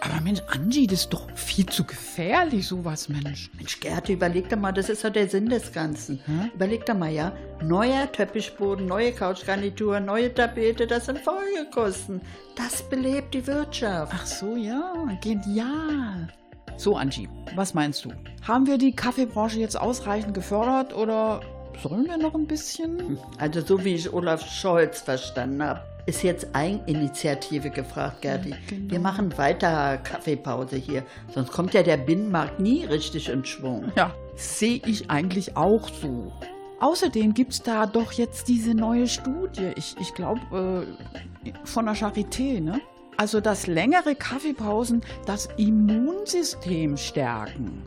Aber 0.00 0.20
Mensch, 0.22 0.40
Angie, 0.46 0.86
das 0.86 1.00
ist 1.00 1.10
doch 1.10 1.30
viel 1.34 1.66
zu 1.66 1.84
gefährlich, 1.84 2.66
sowas, 2.66 3.08
Mensch. 3.08 3.50
Mensch, 3.54 3.80
Gerti, 3.80 4.14
überleg 4.14 4.48
doch 4.48 4.56
mal, 4.56 4.72
das 4.72 4.88
ist 4.88 5.04
doch 5.04 5.10
der 5.10 5.28
Sinn 5.28 5.48
des 5.48 5.72
Ganzen. 5.72 6.20
Überleg 6.54 6.86
doch 6.86 6.94
mal, 6.96 7.10
ja, 7.10 7.32
neuer 7.62 8.10
Teppichboden, 8.10 8.86
neue 8.86 9.12
Couchgarnitur, 9.12 10.00
neue 10.00 10.32
Tapete, 10.32 10.86
das 10.86 11.06
sind 11.06 11.18
Folgekosten. 11.18 12.20
Das 12.56 12.82
belebt 12.88 13.34
die 13.34 13.46
Wirtschaft. 13.46 14.12
Ach 14.14 14.26
so, 14.26 14.56
ja, 14.56 14.92
genial. 15.20 16.28
So, 16.76 16.96
Angie, 16.96 17.28
was 17.54 17.74
meinst 17.74 18.06
du? 18.06 18.12
Haben 18.46 18.66
wir 18.66 18.78
die 18.78 18.92
Kaffeebranche 18.92 19.60
jetzt 19.60 19.78
ausreichend 19.78 20.32
gefördert 20.32 20.94
oder 20.94 21.42
sollen 21.82 22.06
wir 22.06 22.16
noch 22.16 22.34
ein 22.34 22.46
bisschen? 22.46 23.18
Also 23.38 23.60
so 23.60 23.84
wie 23.84 23.94
ich 23.94 24.12
Olaf 24.12 24.46
Scholz 24.50 25.02
verstanden 25.02 25.62
habe, 25.62 25.82
ist 26.06 26.22
jetzt 26.22 26.48
Eigeninitiative 26.54 27.70
gefragt, 27.70 28.22
Gerti. 28.22 28.54
genau. 28.68 28.92
Wir 28.92 29.00
machen 29.00 29.36
weiter 29.38 29.98
Kaffeepause 29.98 30.76
hier, 30.76 31.04
sonst 31.34 31.52
kommt 31.52 31.74
ja 31.74 31.82
der 31.82 31.96
Binnenmarkt 31.96 32.60
nie 32.60 32.84
richtig 32.84 33.28
in 33.28 33.44
Schwung. 33.44 33.92
Ja, 33.96 34.14
sehe 34.36 34.80
ich 34.86 35.10
eigentlich 35.10 35.56
auch 35.56 35.88
so. 35.88 36.32
Außerdem 36.80 37.34
gibt 37.34 37.52
es 37.52 37.62
da 37.62 37.86
doch 37.86 38.12
jetzt 38.12 38.48
diese 38.48 38.74
neue 38.74 39.06
Studie, 39.06 39.72
ich, 39.76 39.96
ich 40.00 40.14
glaube, 40.14 40.86
äh, 41.44 41.52
von 41.64 41.84
der 41.84 41.94
Charité, 41.94 42.60
ne? 42.60 42.80
Also, 43.18 43.42
dass 43.42 43.66
längere 43.66 44.14
Kaffeepausen 44.14 45.02
das 45.26 45.50
Immunsystem 45.58 46.96
stärken. 46.96 47.84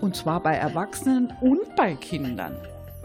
Und 0.00 0.16
zwar 0.16 0.42
bei 0.42 0.54
Erwachsenen 0.54 1.32
und 1.40 1.76
bei 1.76 1.94
Kindern. 1.94 2.56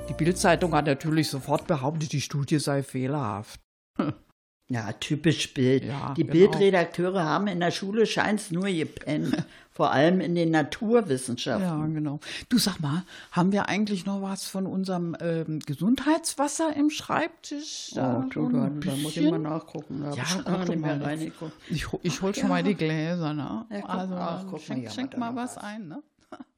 Die 0.10 0.14
Bildzeitung 0.14 0.74
hat 0.74 0.88
natürlich 0.88 1.30
sofort 1.30 1.68
behauptet, 1.68 2.14
die 2.14 2.22
Studie 2.22 2.58
sei 2.58 2.82
fehlerhaft. 2.82 3.60
Ja, 4.70 4.92
typisch 4.94 5.54
Bild. 5.54 5.86
Ja, 5.86 6.14
die 6.16 6.24
genau. 6.24 6.34
Bildredakteure 6.34 7.24
haben 7.24 7.48
in 7.48 7.60
der 7.60 7.72
Schule 7.72 8.06
scheint's 8.06 8.52
nur 8.52 8.68
gepennt. 8.68 9.36
Vor 9.72 9.92
allem 9.92 10.22
in 10.22 10.34
den 10.34 10.50
Naturwissenschaften. 10.50 11.64
Ja, 11.68 11.86
genau. 11.86 12.20
Du 12.50 12.58
sag 12.58 12.80
mal, 12.80 13.04
haben 13.32 13.52
wir 13.52 13.70
eigentlich 13.70 14.08
noch 14.08 14.24
was 14.24 14.48
von 14.48 14.66
unserem 14.66 15.16
ähm, 15.22 15.60
Gesundheitswasser 15.60 16.76
im 16.76 16.90
Schreibtisch? 16.90 17.92
Oh, 17.92 17.96
Da 17.96 18.26
du, 18.28 18.50
so 18.50 18.50
da, 18.50 18.96
muss 18.96 19.16
ich 19.16 19.30
mal 19.30 19.38
nachgucken. 19.38 20.02
Da 20.02 20.16
Ja, 20.16 20.24
ich 20.24 20.44
guck 20.44 20.66
doch 20.66 20.76
mal. 20.78 21.04
reingeguckt. 21.04 21.54
Ich, 21.70 21.86
ich 22.02 22.22
hol 22.24 22.34
schon 22.34 22.46
ja. 22.46 22.50
mal 22.50 22.64
die 22.64 22.74
Gläser, 22.74 23.36
ne? 23.36 23.68
Ja, 23.70 23.82
guck, 23.82 23.90
also, 23.90 24.16
ach, 24.16 24.44
guck 24.46 24.52
mal, 24.54 24.60
schenk, 24.60 24.88
haben 24.88 24.94
schenk 24.96 25.18
mal 25.18 25.36
was 25.36 25.60
ein, 25.60 25.88
ne? 25.88 26.04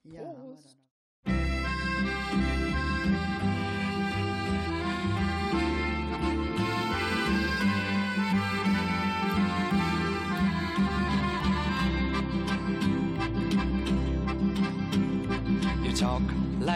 Ja, 0.06 0.22
haben 1.26 1.59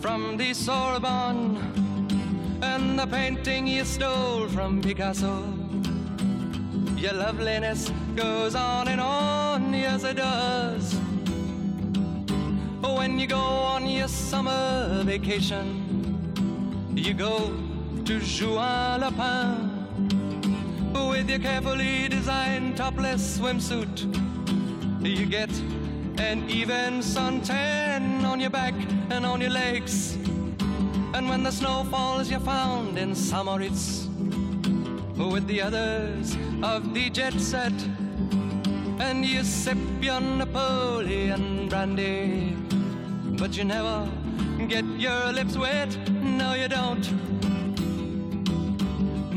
from 0.00 0.36
the 0.36 0.54
Sorbonne 0.54 1.56
and 2.62 2.98
the 2.98 3.06
painting 3.06 3.66
you 3.66 3.84
stole 3.84 4.48
from 4.48 4.80
Picasso. 4.80 5.42
Your 6.96 7.14
loveliness 7.14 7.92
goes 8.14 8.54
on 8.54 8.88
and 8.88 9.00
on, 9.00 9.72
yes 9.72 10.04
it 10.04 10.16
does. 10.16 10.94
When 12.80 13.18
you 13.18 13.26
go 13.26 13.38
on 13.38 13.88
your 13.88 14.08
summer 14.08 15.02
vacation, 15.04 15.66
you 16.94 17.14
go 17.14 17.52
to 18.04 18.20
Juan 18.20 19.00
Lapin 19.00 19.78
with 20.92 21.28
your 21.30 21.38
carefully 21.38 22.08
designed 22.08 22.76
topless 22.76 23.38
swimsuit. 23.38 24.06
You 25.00 25.26
get 25.26 25.50
an 26.20 26.50
even 26.50 27.00
suntan 27.00 28.24
on 28.24 28.40
your 28.40 28.50
back 28.50 28.74
and 29.10 29.24
on 29.24 29.40
your 29.40 29.50
legs. 29.50 30.16
And 31.14 31.28
when 31.28 31.42
the 31.42 31.52
snow 31.52 31.84
falls, 31.90 32.30
you're 32.30 32.40
found 32.40 32.98
in 32.98 33.14
Samoritz 33.14 34.08
with 35.16 35.46
the 35.46 35.62
others 35.62 36.36
of 36.62 36.92
the 36.92 37.10
jet 37.10 37.34
set. 37.34 37.72
And 38.98 39.24
you 39.24 39.44
sip 39.44 39.78
your 40.00 40.20
Napoleon 40.20 41.68
brandy, 41.68 42.56
but 43.38 43.56
you 43.56 43.64
never 43.64 44.08
get 44.66 44.84
your 44.84 45.32
lips 45.32 45.56
wet. 45.56 45.96
No, 46.10 46.54
you 46.54 46.68
don't. 46.68 47.06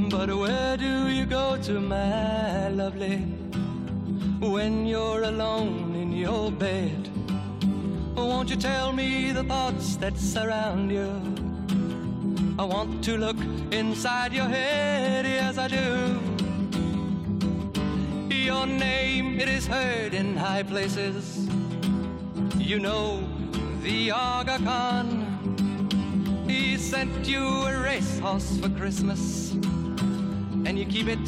But 0.10 0.36
where 0.36 0.78
do 0.78 1.08
you 1.10 1.26
go 1.26 1.58
to, 1.58 1.80
my 1.80 2.70
lovely, 2.70 3.17
when 4.39 4.86
you're 4.88 5.24
alone 5.24 5.90
your 6.21 6.51
bed? 6.51 7.10
Won't 8.15 8.49
you 8.51 8.55
tell 8.55 8.93
me 8.93 9.31
the 9.31 9.43
thoughts 9.43 9.95
that 9.97 10.15
surround 10.15 10.91
you? 10.91 11.10
I 12.60 12.63
want 12.63 13.03
to 13.05 13.17
look 13.17 13.38
inside 13.71 14.31
your 14.31 14.45
head, 14.45 15.25
yes, 15.25 15.57
I 15.57 15.67
do. 15.67 16.19
Your 18.29 18.67
name, 18.67 19.39
it 19.39 19.49
is 19.49 19.65
heard 19.65 20.13
in 20.13 20.38
high 20.38 20.62
places. 20.62 21.47
You 22.55 22.77
know 22.77 23.27
the 23.81 24.12
Aga 24.12 24.60
Khan. 24.60 25.07
He 26.47 26.77
sent 26.77 27.25
you 27.27 27.43
a 27.43 27.81
racehorse 27.81 28.60
for 28.60 28.69
Christmas, 28.69 29.53
and 30.67 30.77
you 30.77 30.86
keep 30.86 31.07
it 31.07 31.25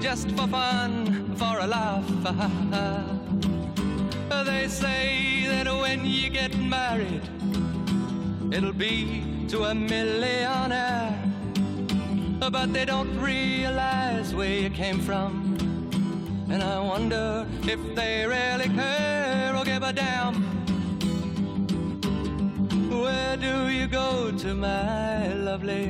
just 0.00 0.30
for 0.30 0.46
fun, 0.46 1.36
for 1.36 1.58
a 1.58 1.66
laugh. 1.66 3.18
they 4.44 4.68
say 4.68 5.46
that 5.48 5.66
when 5.66 6.04
you 6.04 6.30
get 6.30 6.56
married, 6.56 7.22
it'll 8.52 8.72
be 8.72 9.46
to 9.48 9.64
a 9.64 9.74
millionaire. 9.74 11.18
But 12.38 12.72
they 12.72 12.84
don't 12.84 13.18
realize 13.20 14.34
where 14.34 14.54
you 14.62 14.70
came 14.70 15.00
from. 15.00 15.30
And 16.50 16.62
I 16.62 16.80
wonder 16.80 17.46
if 17.62 17.80
they 17.94 18.26
really 18.26 18.68
care 18.74 19.54
or 19.56 19.64
give 19.64 19.82
a 19.82 19.92
damn. 19.92 20.34
Where 22.90 23.36
do 23.36 23.68
you 23.68 23.86
go 23.86 24.32
to, 24.38 24.54
my 24.54 25.32
lovely, 25.34 25.88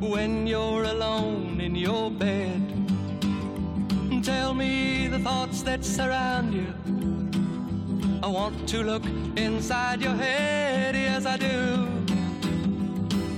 when 0.00 0.46
you're 0.46 0.84
alone 0.84 1.60
in 1.60 1.74
your 1.76 2.10
bed? 2.10 2.62
Tell 4.22 4.52
me 4.52 5.08
the 5.08 5.18
thoughts 5.18 5.62
that 5.62 5.84
surround 5.84 6.52
you. 6.52 6.97
I 8.20 8.26
want 8.26 8.68
to 8.70 8.82
look 8.82 9.04
inside 9.36 10.00
your 10.00 10.14
head, 10.14 10.94
yes, 10.94 11.24
I 11.24 11.36
do. 11.36 11.88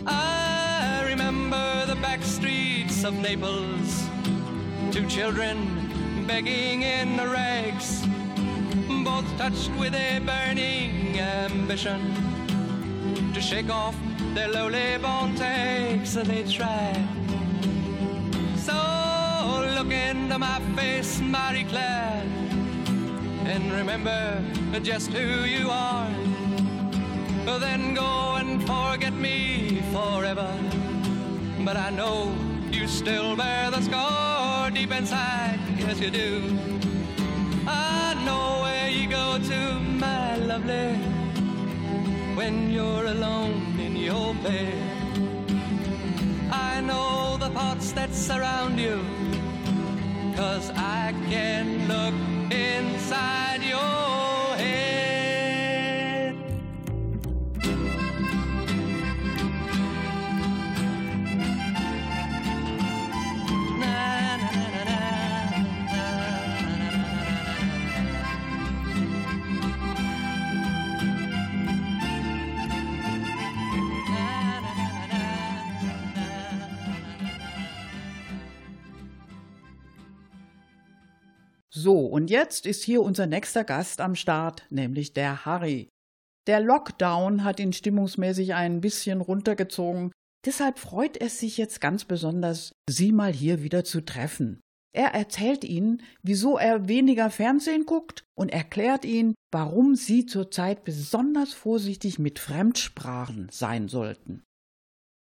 I 0.06 1.04
remember 1.06 1.86
the 1.86 1.96
back 1.96 2.22
streets 2.22 3.04
of 3.04 3.14
Naples, 3.14 4.08
two 4.90 5.06
children 5.06 6.24
begging 6.26 6.82
in 6.82 7.16
the 7.16 7.28
rags, 7.28 8.06
both 9.04 9.26
touched 9.36 9.70
with 9.78 9.94
a 9.94 10.18
burning 10.20 11.20
ambition 11.20 12.00
to 13.34 13.40
shake 13.40 13.68
off 13.70 13.96
their 14.34 14.48
lowly 14.48 14.96
born 14.98 15.34
takes. 15.36 16.14
They 16.14 16.44
tried. 16.44 17.06
So 18.56 18.74
look 19.76 19.92
into 19.92 20.38
my 20.38 20.58
face, 20.74 21.20
Marie 21.20 21.64
Claire, 21.64 22.24
and 23.50 23.72
remember 23.72 24.40
just 24.80 25.10
who 25.10 25.44
you 25.44 25.68
are. 25.70 26.08
Then 27.58 27.94
go 27.94 28.36
and 28.36 28.62
forget 28.62 29.12
me 29.12 29.82
forever. 29.92 30.50
But 31.64 31.76
I 31.76 31.90
know 31.90 32.32
you 32.70 32.86
still 32.86 33.36
bear 33.36 33.70
the 33.70 33.82
scar 33.82 34.70
deep 34.70 34.92
inside. 34.92 35.58
Yes, 35.78 36.00
you 36.00 36.10
do. 36.10 36.58
I 37.66 38.14
know 38.24 38.62
where 38.62 38.88
you 38.88 39.08
go 39.08 39.38
to, 39.50 39.80
my 40.06 40.36
lovely, 40.36 40.94
when 42.38 42.70
you're 42.70 43.06
alone 43.06 43.78
in 43.80 43.96
your 43.96 44.32
bed. 44.34 44.74
I 46.52 46.80
know 46.80 47.36
the 47.36 47.50
thoughts 47.50 47.92
that 47.92 48.14
surround 48.14 48.78
you, 48.78 49.04
cause 50.36 50.70
I 50.76 51.12
can 51.28 51.88
look 51.88 52.39
inside 52.78 53.62
your 53.62 54.09
So, 81.82 82.00
und 82.00 82.28
jetzt 82.28 82.66
ist 82.66 82.84
hier 82.84 83.00
unser 83.00 83.26
nächster 83.26 83.64
Gast 83.64 84.02
am 84.02 84.14
Start, 84.14 84.66
nämlich 84.68 85.14
der 85.14 85.46
Harry. 85.46 85.88
Der 86.46 86.60
Lockdown 86.60 87.42
hat 87.42 87.58
ihn 87.58 87.72
stimmungsmäßig 87.72 88.52
ein 88.52 88.82
bisschen 88.82 89.22
runtergezogen, 89.22 90.12
deshalb 90.44 90.78
freut 90.78 91.18
es 91.18 91.38
sich 91.38 91.56
jetzt 91.56 91.80
ganz 91.80 92.04
besonders, 92.04 92.72
Sie 92.90 93.12
mal 93.12 93.32
hier 93.32 93.62
wieder 93.62 93.82
zu 93.82 94.02
treffen. 94.02 94.60
Er 94.92 95.14
erzählt 95.14 95.64
Ihnen, 95.64 96.02
wieso 96.22 96.58
er 96.58 96.86
weniger 96.86 97.30
Fernsehen 97.30 97.86
guckt 97.86 98.24
und 98.34 98.50
erklärt 98.50 99.06
Ihnen, 99.06 99.34
warum 99.50 99.94
Sie 99.94 100.26
zurzeit 100.26 100.84
besonders 100.84 101.54
vorsichtig 101.54 102.18
mit 102.18 102.38
Fremdsprachen 102.38 103.48
sein 103.50 103.88
sollten. 103.88 104.42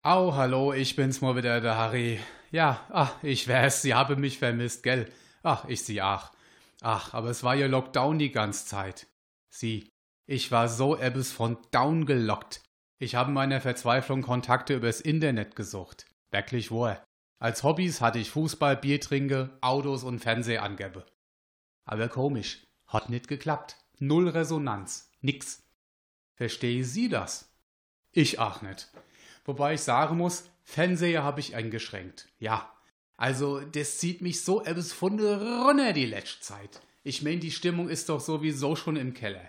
Au, 0.04 0.36
hallo, 0.36 0.72
ich 0.72 0.96
bin's 0.96 1.20
mal 1.20 1.36
wieder, 1.36 1.60
der 1.60 1.78
Harry. 1.78 2.18
Ja, 2.52 2.80
ach, 2.92 3.22
ich 3.24 3.46
weiß, 3.46 3.82
Sie 3.82 3.94
haben 3.94 4.22
mich 4.22 4.38
vermisst, 4.40 4.84
gell? 4.84 5.12
Ach, 5.44 5.66
ich 5.68 5.84
Sie 5.84 6.02
ach. 6.02 6.32
Ach, 6.88 7.16
aber 7.16 7.32
es 7.32 7.42
war 7.42 7.56
ja 7.56 7.66
Lockdown 7.66 8.20
die 8.20 8.30
ganze 8.30 8.68
Zeit. 8.68 9.08
Sie, 9.50 9.92
ich 10.28 10.52
war 10.52 10.70
so 10.70 10.96
ebbes 10.96 11.32
von 11.32 11.58
down 11.72 12.06
gelockt. 12.06 12.62
Ich 13.00 13.16
habe 13.16 13.30
in 13.30 13.34
meiner 13.34 13.60
Verzweiflung 13.60 14.22
Kontakte 14.22 14.76
übers 14.76 15.02
Internet 15.02 15.56
gesucht. 15.56 16.06
Wirklich 16.30 16.70
wohl. 16.70 17.02
Als 17.40 17.64
Hobbys 17.64 18.02
hatte 18.02 18.20
ich 18.20 18.30
Fußball, 18.30 18.78
Bier 18.78 19.02
trinke, 19.02 19.58
Autos 19.62 20.04
und 20.04 20.20
Fernseher 20.20 20.62
angebe. 20.62 21.08
Aber 21.86 22.08
komisch, 22.08 22.68
hat 22.86 23.10
nicht 23.10 23.28
geklappt. 23.28 23.78
Null 23.98 24.30
Resonanz, 24.30 25.10
nix. 25.22 25.64
Verstehe 26.36 26.84
Sie 26.84 27.10
das? 27.10 27.52
Ich 28.12 28.38
auch 28.38 28.62
nicht. 28.62 28.92
Wobei 29.44 29.74
ich 29.74 29.82
sagen 29.82 30.18
muss, 30.18 30.52
Fernseher 30.62 31.24
habe 31.24 31.40
ich 31.40 31.56
eingeschränkt. 31.56 32.30
Ja. 32.38 32.75
Also, 33.18 33.62
das 33.62 33.98
zieht 33.98 34.22
mich 34.22 34.42
so 34.42 34.64
etwas 34.64 34.92
von 34.92 35.20
runter 35.20 35.94
die 35.94 36.06
letzte 36.06 36.42
Zeit. 36.42 36.82
Ich 37.04 37.22
mein, 37.22 37.40
die 37.40 37.52
Stimmung 37.52 37.88
ist 37.88 38.10
doch 38.10 38.20
sowieso 38.20 38.76
schon 38.76 38.98
im 38.98 39.14
Keller. 39.14 39.48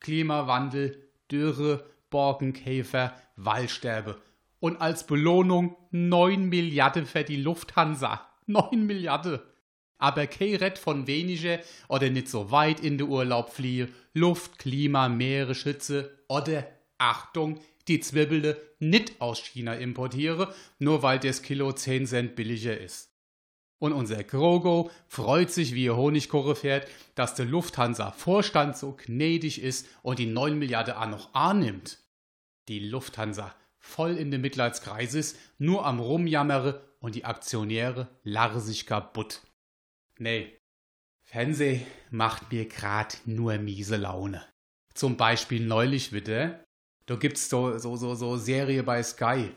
Klimawandel, 0.00 1.08
Dürre, 1.30 1.86
Borkenkäfer, 2.10 3.14
Waldsterbe. 3.36 4.20
Und 4.60 4.80
als 4.80 5.06
Belohnung 5.06 5.76
9 5.90 6.48
Milliarden 6.48 7.06
für 7.06 7.24
die 7.24 7.36
Lufthansa. 7.36 8.26
9 8.46 8.86
Milliarden. 8.86 9.40
Aber 9.98 10.26
kei 10.26 10.56
Rett 10.56 10.78
von 10.78 11.06
weniger 11.06 11.60
oder 11.88 12.10
nicht 12.10 12.28
so 12.28 12.50
weit 12.50 12.80
in 12.80 12.98
den 12.98 13.08
Urlaub 13.08 13.50
fliehe, 13.50 13.88
Luft, 14.12 14.58
Klima, 14.58 15.08
Meere 15.08 15.54
schütze 15.54 16.18
oder, 16.28 16.66
Achtung, 16.98 17.60
die 17.88 18.00
Zwiebele 18.00 18.60
nicht 18.78 19.20
aus 19.20 19.38
China 19.38 19.74
importiere, 19.74 20.54
nur 20.78 21.02
weil 21.02 21.18
das 21.18 21.42
Kilo 21.42 21.72
10 21.72 22.06
Cent 22.06 22.36
billiger 22.36 22.78
ist. 22.78 23.12
Und 23.78 23.92
unser 23.92 24.24
Krogo 24.24 24.90
freut 25.06 25.50
sich 25.50 25.74
wie 25.74 25.84
ihr 25.84 25.96
Honigkurre 25.96 26.56
fährt, 26.56 26.88
dass 27.14 27.34
der 27.34 27.46
Lufthansa-Vorstand 27.46 28.76
so 28.76 28.96
gnädig 28.96 29.62
ist 29.62 29.86
und 30.02 30.18
die 30.18 30.26
9 30.26 30.58
Milliarden 30.58 30.94
auch 30.94 31.08
noch 31.08 31.34
annimmt. 31.34 31.98
Die 32.68 32.80
Lufthansa 32.80 33.54
voll 33.78 34.16
in 34.16 34.30
den 34.30 34.40
Mitleidskreis 34.40 35.14
ist, 35.14 35.38
nur 35.58 35.84
am 35.84 36.00
Rumjammere 36.00 36.82
und 37.00 37.14
die 37.14 37.24
Aktionäre 37.24 38.08
lachen 38.24 38.60
sich 38.60 38.86
kaputt. 38.86 39.42
Nee, 40.18 40.58
Fernseh 41.22 41.86
macht 42.10 42.50
mir 42.52 42.66
grad 42.66 43.20
nur 43.26 43.58
miese 43.58 43.96
Laune. 43.96 44.42
Zum 44.94 45.16
Beispiel 45.16 45.64
neulich 45.64 46.12
wieder, 46.12 46.65
da 47.06 47.16
gibt's 47.16 47.48
so, 47.48 47.78
so, 47.78 47.96
so, 47.96 48.14
so 48.14 48.36
Serie 48.36 48.82
bei 48.82 49.02
Sky. 49.02 49.50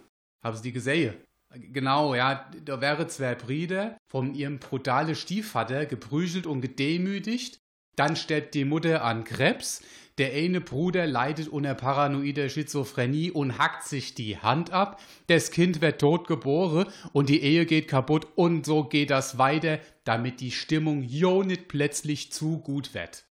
Haben 0.43 0.57
Sie 0.57 0.63
die 0.63 0.71
gesehen? 0.71 1.15
Genau, 1.51 2.13
ja, 2.13 2.49
da 2.63 2.79
wäre 2.79 3.07
zwei 3.07 3.33
Brüder 3.33 3.97
von 4.07 4.35
ihrem 4.35 4.59
brutalen 4.59 5.15
Stiefvater 5.15 5.87
geprügelt 5.87 6.45
und 6.45 6.61
gedemütigt. 6.61 7.59
Dann 7.95 8.15
stirbt 8.15 8.53
die 8.53 8.65
Mutter 8.65 9.03
an 9.03 9.23
Krebs. 9.23 9.81
Der 10.19 10.33
eine 10.33 10.61
Bruder 10.61 11.07
leidet 11.07 11.47
unter 11.47 11.73
paranoider 11.73 12.49
Schizophrenie 12.49 13.31
und 13.31 13.57
hackt 13.57 13.85
sich 13.85 14.13
die 14.13 14.37
Hand 14.37 14.71
ab. 14.71 15.01
Das 15.27 15.49
Kind 15.49 15.81
wird 15.81 16.01
tot 16.01 16.27
geboren 16.27 16.87
und 17.13 17.29
die 17.29 17.41
Ehe 17.41 17.65
geht 17.65 17.87
kaputt 17.87 18.27
und 18.35 18.65
so 18.65 18.83
geht 18.83 19.09
das 19.09 19.37
weiter, 19.37 19.79
damit 20.03 20.41
die 20.41 20.51
Stimmung 20.51 21.03
jo 21.03 21.41
nicht 21.43 21.67
plötzlich 21.67 22.31
zu 22.31 22.59
gut 22.59 22.93
wird. 22.93 23.25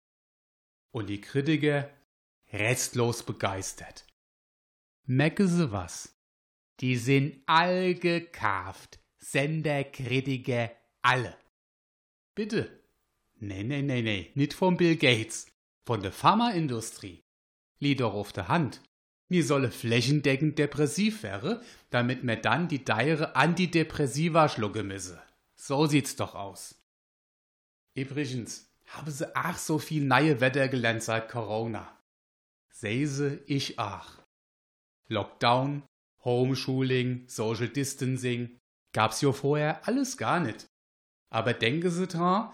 Und 0.91 1.07
die 1.09 1.21
Kritiker 1.21 1.89
restlos 2.51 3.23
begeistert. 3.23 4.06
Merke 5.09 5.47
sie 5.47 5.71
was? 5.71 6.13
Die 6.81 6.97
sind 6.97 7.41
all 7.45 7.95
gekauft. 7.95 8.99
Senderkritiker 9.19 10.71
alle. 11.01 11.33
Bitte. 12.35 12.83
Nee, 13.39 13.63
nee, 13.63 13.81
nee, 13.81 14.01
nee, 14.01 14.31
nicht 14.35 14.53
von 14.53 14.75
Bill 14.75 14.97
Gates, 14.97 15.47
von 15.85 16.01
der 16.01 16.11
Pharmaindustrie. 16.11 17.23
Lied 17.79 18.01
doch 18.01 18.13
auf 18.13 18.33
der 18.33 18.49
Hand. 18.49 18.81
Mir 19.29 19.45
solle 19.45 19.71
flächendeckend 19.71 20.59
depressiv 20.59 21.23
wäre, 21.23 21.61
damit 21.89 22.25
mir 22.25 22.37
dann 22.37 22.67
die 22.67 22.83
deiere 22.83 23.37
Antidepressiva 23.37 24.49
schlucke 24.49 24.83
misse. 24.83 25.21
So 25.55 25.85
sieht's 25.85 26.17
doch 26.17 26.35
aus. 26.35 26.75
Übrigens, 27.93 28.69
habe 28.87 29.11
sie 29.11 29.33
ach 29.37 29.57
so 29.57 29.79
viel 29.79 30.03
neue 30.03 30.41
Wetter 30.41 30.67
gelernt 30.67 31.03
seit 31.03 31.29
Corona. 31.29 31.97
Seise 32.69 33.41
ich 33.45 33.79
ach. 33.79 34.16
Lockdown, 35.09 35.83
Homeschooling, 36.23 37.27
Social 37.27 37.69
Distancing, 37.69 38.57
gab's 38.93 39.21
jo 39.21 39.31
vorher 39.31 39.87
alles 39.87 40.17
gar 40.17 40.39
nicht. 40.39 40.65
Aber 41.29 41.53
denke 41.53 41.91
Sie 41.91 42.07
dran, 42.07 42.51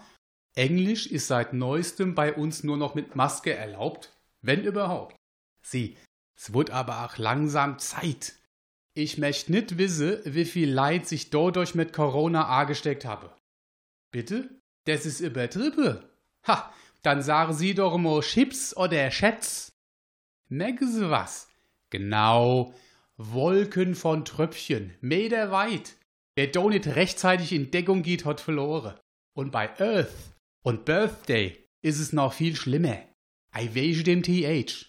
Englisch 0.54 1.06
ist 1.06 1.26
seit 1.26 1.52
neuestem 1.52 2.14
bei 2.14 2.32
uns 2.32 2.62
nur 2.62 2.76
noch 2.76 2.94
mit 2.94 3.16
Maske 3.16 3.54
erlaubt, 3.54 4.16
wenn 4.40 4.62
überhaupt. 4.62 5.16
Sie, 5.62 5.96
es 6.36 6.52
wird 6.52 6.70
aber 6.70 7.04
auch 7.04 7.18
langsam 7.18 7.78
Zeit. 7.78 8.34
Ich 8.94 9.18
möcht 9.18 9.50
nicht 9.50 9.78
wisse, 9.78 10.22
wie 10.24 10.44
viel 10.44 10.70
Leid 10.70 11.08
sich 11.08 11.30
dadurch 11.30 11.74
mit 11.74 11.92
Corona 11.92 12.46
angesteckt 12.46 13.04
habe. 13.04 13.34
Bitte? 14.12 14.48
Das 14.84 15.06
ist 15.06 15.20
übertrieben. 15.20 16.04
Ha, 16.46 16.72
dann 17.02 17.22
sagen 17.22 17.54
Sie 17.54 17.74
doch 17.74 17.96
mal 17.98 18.20
Chips 18.20 18.76
oder 18.76 19.10
Schätz. 19.10 19.72
Merken 20.48 20.92
Sie 20.92 21.10
was? 21.10 21.48
Genau, 21.90 22.74
Wolken 23.16 23.94
von 23.94 24.24
Tröpfchen, 24.24 24.94
Meter 25.00 25.50
weit. 25.50 25.94
Wer 26.34 26.48
nicht 26.68 26.86
rechtzeitig 26.88 27.52
in 27.52 27.70
Deckung 27.70 28.02
geht, 28.02 28.24
hat 28.24 28.40
verloren. 28.40 28.98
Und 29.34 29.52
bei 29.52 29.70
Earth 29.78 30.34
und 30.62 30.84
Birthday 30.84 31.68
ist 31.82 32.00
es 32.00 32.12
noch 32.12 32.32
viel 32.32 32.56
schlimmer. 32.56 32.98
I 33.56 33.74
wege 33.74 34.02
dem 34.02 34.22
TH. 34.22 34.86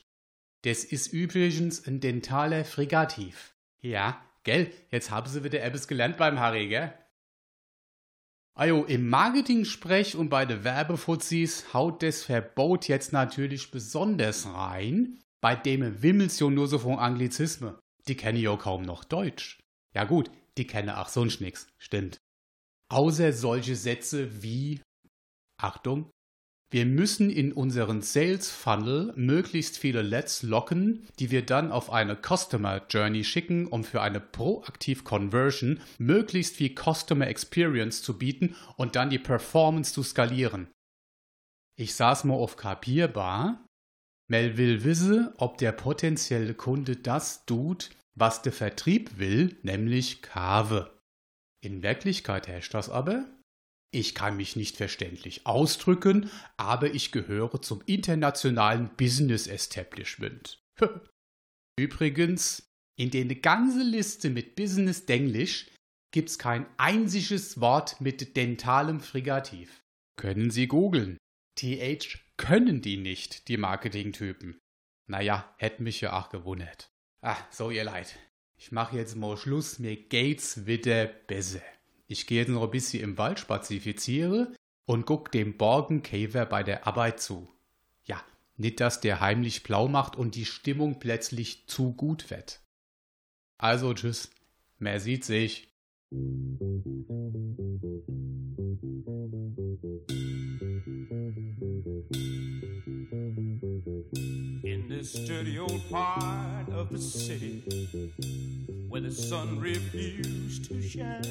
Das 0.63 0.83
ist 0.83 1.13
übrigens 1.13 1.85
ein 1.85 1.99
dentaler 1.99 2.65
Frigativ. 2.65 3.55
Ja, 3.81 4.19
gell, 4.43 4.71
jetzt 4.89 5.11
haben 5.11 5.29
Sie 5.29 5.43
wieder 5.43 5.61
etwas 5.61 5.87
gelernt 5.87 6.17
beim 6.17 6.39
Harry, 6.39 6.67
gell? 6.67 6.93
Ajo, 8.55 8.85
im 8.85 9.09
Marketing-Sprech 9.09 10.15
und 10.15 10.29
bei 10.29 10.45
den 10.45 10.63
Werbefuzis 10.63 11.73
haut 11.73 12.01
das 12.01 12.23
Verbot 12.23 12.87
jetzt 12.87 13.11
natürlich 13.11 13.69
besonders 13.69 14.47
rein, 14.47 15.19
bei 15.45 15.55
dem 15.55 16.01
wimmelt's 16.01 16.39
jo 16.39 16.49
nur 16.49 16.67
so 16.67 16.79
von 16.79 16.97
Anglizismen. 16.97 17.75
Die 18.07 18.17
kennen 18.17 18.39
ja 18.39 18.57
kaum 18.57 18.81
noch 18.81 19.03
Deutsch. 19.03 19.59
Ja 19.93 20.03
gut, 20.03 20.31
die 20.57 20.65
kennen 20.65 20.89
ach 20.89 21.07
sonst 21.07 21.39
nix, 21.39 21.67
stimmt. 21.77 22.17
Außer 22.89 23.31
solche 23.31 23.75
Sätze 23.75 24.41
wie 24.41 24.81
Achtung, 25.61 26.09
wir 26.71 26.87
müssen 26.87 27.29
in 27.29 27.53
unseren 27.53 28.01
Sales 28.01 28.49
Funnel 28.49 29.13
möglichst 29.15 29.77
viele 29.77 30.01
Lets 30.01 30.41
locken, 30.41 31.07
die 31.19 31.29
wir 31.29 31.45
dann 31.45 31.71
auf 31.71 31.91
eine 31.91 32.17
Customer 32.19 32.81
Journey 32.89 33.23
schicken, 33.23 33.67
um 33.67 33.83
für 33.83 34.01
eine 34.01 34.19
Proaktiv 34.19 35.03
Conversion 35.03 35.79
möglichst 35.99 36.55
viel 36.55 36.73
Customer 36.73 37.27
Experience 37.27 38.01
zu 38.01 38.17
bieten 38.17 38.55
und 38.77 38.95
dann 38.95 39.11
die 39.11 39.19
Performance 39.19 39.93
zu 39.93 40.01
skalieren. 40.01 40.71
Ich 41.77 41.93
saß 41.93 42.23
mal 42.23 42.33
auf 42.33 42.57
Kapierbar. 42.57 43.64
Mel 44.27 44.57
will 44.57 44.83
wissen, 44.83 45.29
ob 45.37 45.57
der 45.57 45.71
potenzielle 45.71 46.53
Kunde 46.53 46.95
das 46.95 47.45
tut, 47.45 47.91
was 48.15 48.41
der 48.41 48.53
Vertrieb 48.53 49.17
will, 49.17 49.57
nämlich 49.61 50.21
Kave. 50.21 50.97
In 51.63 51.83
Wirklichkeit 51.83 52.47
herrscht 52.47 52.73
das 52.73 52.89
aber, 52.89 53.25
ich 53.95 54.13
kann 54.13 54.35
mich 54.35 54.55
nicht 54.55 54.75
verständlich 54.75 55.45
ausdrücken, 55.45 56.29
aber 56.57 56.93
ich 56.93 57.11
gehöre 57.11 57.61
zum 57.61 57.81
internationalen 57.85 58.89
Business 58.97 59.47
Establishment. 59.47 60.59
Übrigens, 61.79 62.67
in 62.97 63.11
der 63.11 63.23
ganze 63.35 63.83
Liste 63.83 64.29
mit 64.29 64.55
Business 64.55 65.05
Denglisch 65.05 65.71
gibt's 66.11 66.37
kein 66.37 66.65
einziges 66.77 67.59
Wort 67.61 68.01
mit 68.01 68.35
dentalem 68.35 68.99
Frigativ. 68.99 69.81
Können 70.17 70.51
Sie 70.51 70.67
googeln. 70.67 71.17
TH 71.57 72.24
können 72.37 72.81
die 72.81 72.97
nicht, 72.97 73.47
die 73.47 73.57
Marketingtypen. 73.57 74.59
Naja, 75.07 75.53
hätte 75.57 75.83
mich 75.83 76.01
ja 76.01 76.19
auch 76.19 76.29
gewundert. 76.29 76.91
Ah, 77.21 77.37
so 77.49 77.69
ihr 77.71 77.83
Leid. 77.83 78.17
Ich 78.57 78.71
mache 78.71 78.97
jetzt 78.97 79.15
mal 79.15 79.37
Schluss, 79.37 79.79
mir 79.79 79.95
geht's 79.95 80.65
wieder 80.65 81.05
besser. 81.05 81.61
Ich 82.07 82.27
gehe 82.27 82.39
jetzt 82.41 82.49
noch 82.49 82.63
ein 82.63 82.71
bisschen 82.71 83.03
im 83.03 83.17
Wald 83.17 83.39
spazifiziere 83.39 84.53
und 84.85 85.05
guck 85.05 85.31
dem 85.31 85.57
Borkenkäfer 85.57 86.45
bei 86.45 86.63
der 86.63 86.87
Arbeit 86.87 87.19
zu. 87.19 87.51
Ja, 88.05 88.23
nicht, 88.57 88.79
dass 88.79 89.01
der 89.01 89.19
heimlich 89.19 89.63
blau 89.63 89.87
macht 89.87 90.15
und 90.15 90.35
die 90.35 90.45
Stimmung 90.45 90.99
plötzlich 90.99 91.67
zu 91.67 91.93
gut 91.93 92.29
wird. 92.29 92.61
Also 93.57 93.93
tschüss, 93.93 94.29
mehr 94.77 94.99
sieht 94.99 95.25
sich. 95.25 95.67
Dirty 105.13 105.59
old 105.59 105.87
part 105.89 106.67
of 106.73 106.89
the 106.89 106.97
city 106.97 107.61
where 108.89 109.01
the 109.01 109.11
sun 109.11 109.59
refused 109.59 110.65
to 110.65 110.81
shine. 110.81 111.21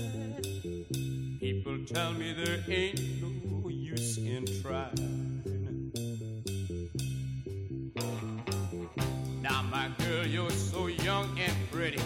People 1.41 1.79
tell 1.85 2.13
me 2.13 2.35
there 2.35 2.63
ain't 2.69 3.01
no 3.21 3.69
use 3.69 4.19
in 4.19 4.45
trying. 4.63 5.43
Now, 9.43 9.63
my 9.63 9.91
girl, 9.99 10.25
you're 10.25 10.51
so 10.51 10.87
young 10.87 11.37
and 11.39 11.71
pretty. 11.73 12.01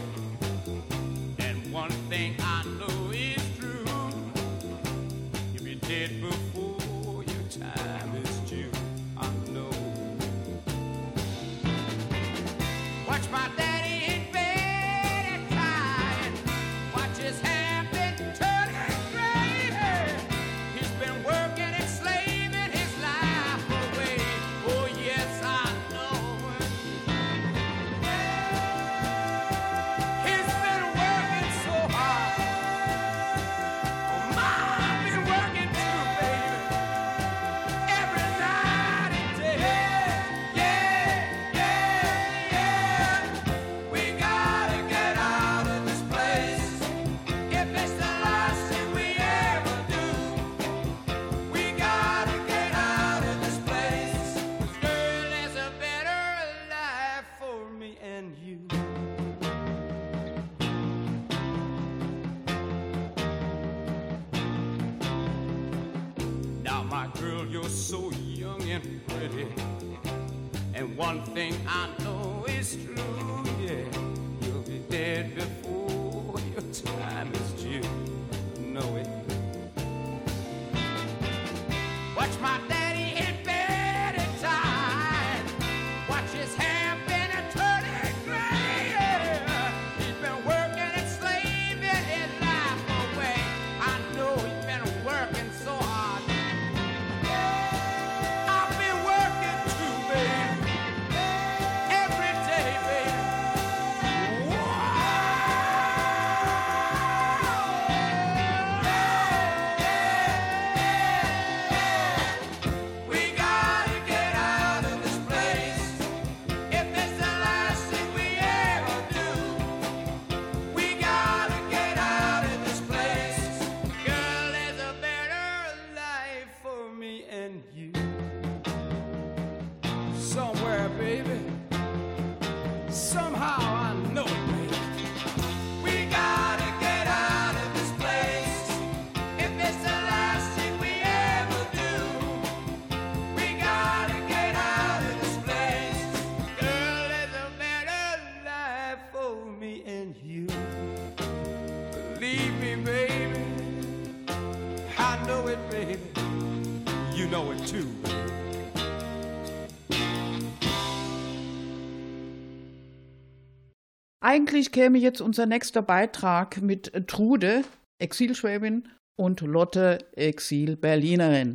Eigentlich 164.38 164.70
käme 164.70 164.98
jetzt 164.98 165.20
unser 165.20 165.46
nächster 165.46 165.83
Beitrag 165.83 166.62
mit 166.62 167.09
Trude, 167.09 167.64
Exilschwäbin, 168.01 168.88
und 169.18 169.40
Lotte, 169.40 169.98
Exil-Berlinerin. 170.14 171.55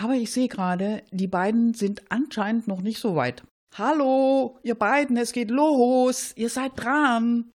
Aber 0.00 0.14
ich 0.14 0.32
sehe 0.32 0.48
gerade, 0.48 1.02
die 1.10 1.26
beiden 1.26 1.74
sind 1.74 2.10
anscheinend 2.10 2.68
noch 2.68 2.80
nicht 2.80 3.00
so 3.00 3.16
weit. 3.16 3.42
Hallo, 3.76 4.58
ihr 4.62 4.76
beiden, 4.76 5.18
es 5.18 5.32
geht 5.32 5.50
los, 5.50 6.32
ihr 6.34 6.48
seid 6.48 6.72
dran. 6.76 7.50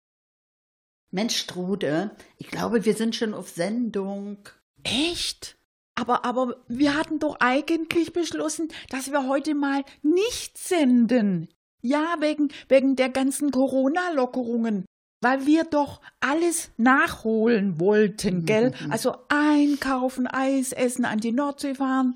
Mensch, 1.11 1.45
Trude, 1.45 2.09
ich 2.39 2.47
glaube, 2.47 2.83
wir 2.83 2.95
sind 2.95 3.15
schon 3.15 3.35
auf 3.35 3.49
Sendung. 3.49 4.37
Echt? 4.81 5.55
Aber, 5.93 6.25
aber 6.25 6.63
wir 6.67 6.97
hatten 6.97 7.19
doch 7.19 7.35
eigentlich 7.41 8.11
beschlossen, 8.11 8.69
dass 8.89 9.11
wir 9.11 9.27
heute 9.27 9.53
mal 9.53 9.83
nicht 10.01 10.57
senden. 10.57 11.47
Ja, 11.83 12.15
wegen, 12.19 12.49
wegen 12.69 12.95
der 12.95 13.09
ganzen 13.09 13.51
Corona-Lockerungen. 13.51 14.85
Weil 15.21 15.45
wir 15.45 15.63
doch 15.63 16.01
alles 16.19 16.71
nachholen 16.77 17.79
wollten, 17.79 18.45
gell? 18.45 18.73
Also 18.89 19.15
einkaufen, 19.29 20.27
Eis 20.27 20.73
essen, 20.73 21.05
an 21.05 21.19
die 21.19 21.31
Nordsee 21.31 21.75
fahren. 21.75 22.15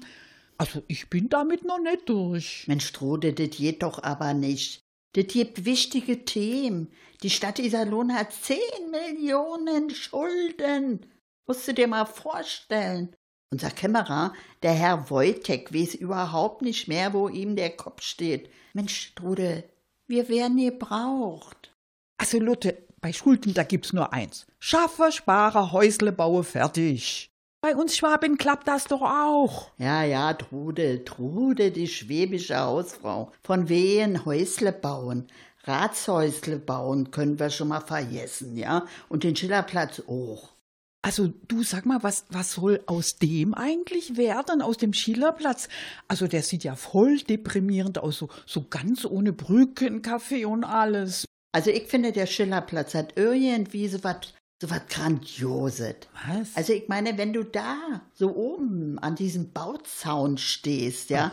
Also 0.57 0.81
ich 0.87 1.09
bin 1.09 1.29
damit 1.29 1.63
noch 1.63 1.79
nicht 1.79 2.09
durch. 2.09 2.65
Mensch, 2.67 2.91
Trude, 2.91 3.33
das 3.33 3.51
geht 3.51 3.83
doch 3.83 4.01
aber 4.03 4.33
nicht. 4.33 4.81
Das 5.13 5.27
gibt 5.27 5.65
wichtige 5.65 6.25
Themen. 6.25 6.91
Die 7.23 7.29
Stadt 7.29 7.59
Iserlohn 7.59 8.13
hat 8.13 8.33
10 8.33 8.57
Millionen 8.91 9.89
Schulden. 9.89 11.05
Musst 11.47 11.67
du 11.67 11.73
dir 11.73 11.87
mal 11.87 12.05
vorstellen. 12.05 13.15
Unser 13.49 13.69
Kämmerer, 13.69 14.33
der 14.61 14.73
Herr 14.73 15.09
Wojtek, 15.09 15.73
weiß 15.73 15.95
überhaupt 15.95 16.61
nicht 16.61 16.87
mehr, 16.87 17.13
wo 17.13 17.29
ihm 17.29 17.55
der 17.55 17.69
Kopf 17.69 18.01
steht. 18.01 18.49
Mensch, 18.73 19.13
Trude, 19.15 19.63
wir 20.05 20.27
werden 20.27 20.57
gebraucht. 20.57 21.73
Also 22.17 22.39
Lotte, 22.39 22.77
bei 22.99 23.13
Schulden, 23.13 23.53
da 23.53 23.63
gibt's 23.63 23.93
nur 23.93 24.11
eins. 24.11 24.47
Schaffe, 24.59 25.11
spare, 25.11 25.71
Häusle 25.71 26.11
baue, 26.11 26.43
fertig. 26.43 27.31
Bei 27.61 27.75
uns 27.75 27.95
Schwaben 27.95 28.37
klappt 28.37 28.67
das 28.67 28.83
doch 28.83 29.01
auch. 29.01 29.71
Ja, 29.77 30.03
ja, 30.03 30.33
Trude, 30.33 31.05
Trude, 31.05 31.71
die 31.71 31.87
schwäbische 31.87 32.59
Hausfrau. 32.59 33.31
Von 33.43 33.69
wehen 33.69 34.25
Häusle 34.25 34.73
bauen. 34.73 35.27
Ratshäusle 35.63 36.59
bauen 36.59 37.11
können 37.11 37.39
wir 37.39 37.49
schon 37.49 37.69
mal 37.69 37.81
vergessen, 37.81 38.57
ja? 38.57 38.85
Und 39.09 39.23
den 39.23 39.35
Schillerplatz 39.35 40.01
auch. 40.07 40.56
Also 41.01 41.27
du 41.47 41.63
sag 41.63 41.85
mal, 41.85 42.03
was, 42.03 42.25
was 42.29 42.53
soll 42.53 42.81
aus 42.85 43.17
dem 43.17 43.53
eigentlich 43.53 44.17
werden, 44.17 44.61
aus 44.61 44.77
dem 44.77 44.93
Schillerplatz? 44.93 45.69
Also 46.07 46.27
der 46.27 46.43
sieht 46.43 46.63
ja 46.63 46.75
voll 46.75 47.19
deprimierend 47.19 47.99
aus, 47.99 48.17
so, 48.17 48.29
so 48.45 48.65
ganz 48.67 49.05
ohne 49.05 49.31
Brücken, 49.31 50.01
Kaffee 50.01 50.45
und 50.45 50.63
alles. 50.63 51.25
Also 51.53 51.71
ich 51.71 51.87
finde, 51.87 52.11
der 52.11 52.25
Schillerplatz 52.25 52.93
hat 52.93 53.13
irgendwie 53.15 53.87
so 53.87 54.03
was 54.03 54.33
so 54.61 54.69
was 54.71 54.81
Grandioses. 54.89 55.95
Was? 56.27 56.55
Also 56.55 56.73
ich 56.73 56.87
meine, 56.87 57.17
wenn 57.17 57.31
du 57.31 57.43
da 57.43 58.01
so 58.13 58.35
oben 58.35 58.97
an 58.99 59.15
diesem 59.15 59.51
Bauzaun 59.51 60.37
stehst, 60.37 61.11
ja, 61.11 61.31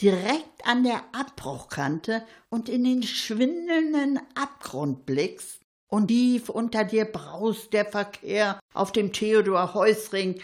direkt 0.00 0.66
an 0.66 0.84
der 0.84 1.02
Abbruchkante 1.12 2.22
und 2.50 2.68
in 2.68 2.84
den 2.84 3.02
schwindelnden 3.02 4.20
Abgrund 4.34 5.06
blickst 5.06 5.60
und 5.88 6.08
tief 6.08 6.48
unter 6.48 6.84
dir 6.84 7.04
braust 7.04 7.72
der 7.72 7.84
Verkehr 7.84 8.58
auf 8.74 8.92
dem 8.92 9.12
Theodor-Heusring, 9.12 10.40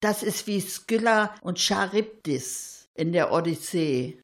das 0.00 0.22
ist 0.22 0.46
wie 0.46 0.60
Skylla 0.60 1.34
und 1.42 1.58
Charybdis 1.58 2.88
in 2.94 3.12
der 3.12 3.32
Odyssee. 3.32 4.20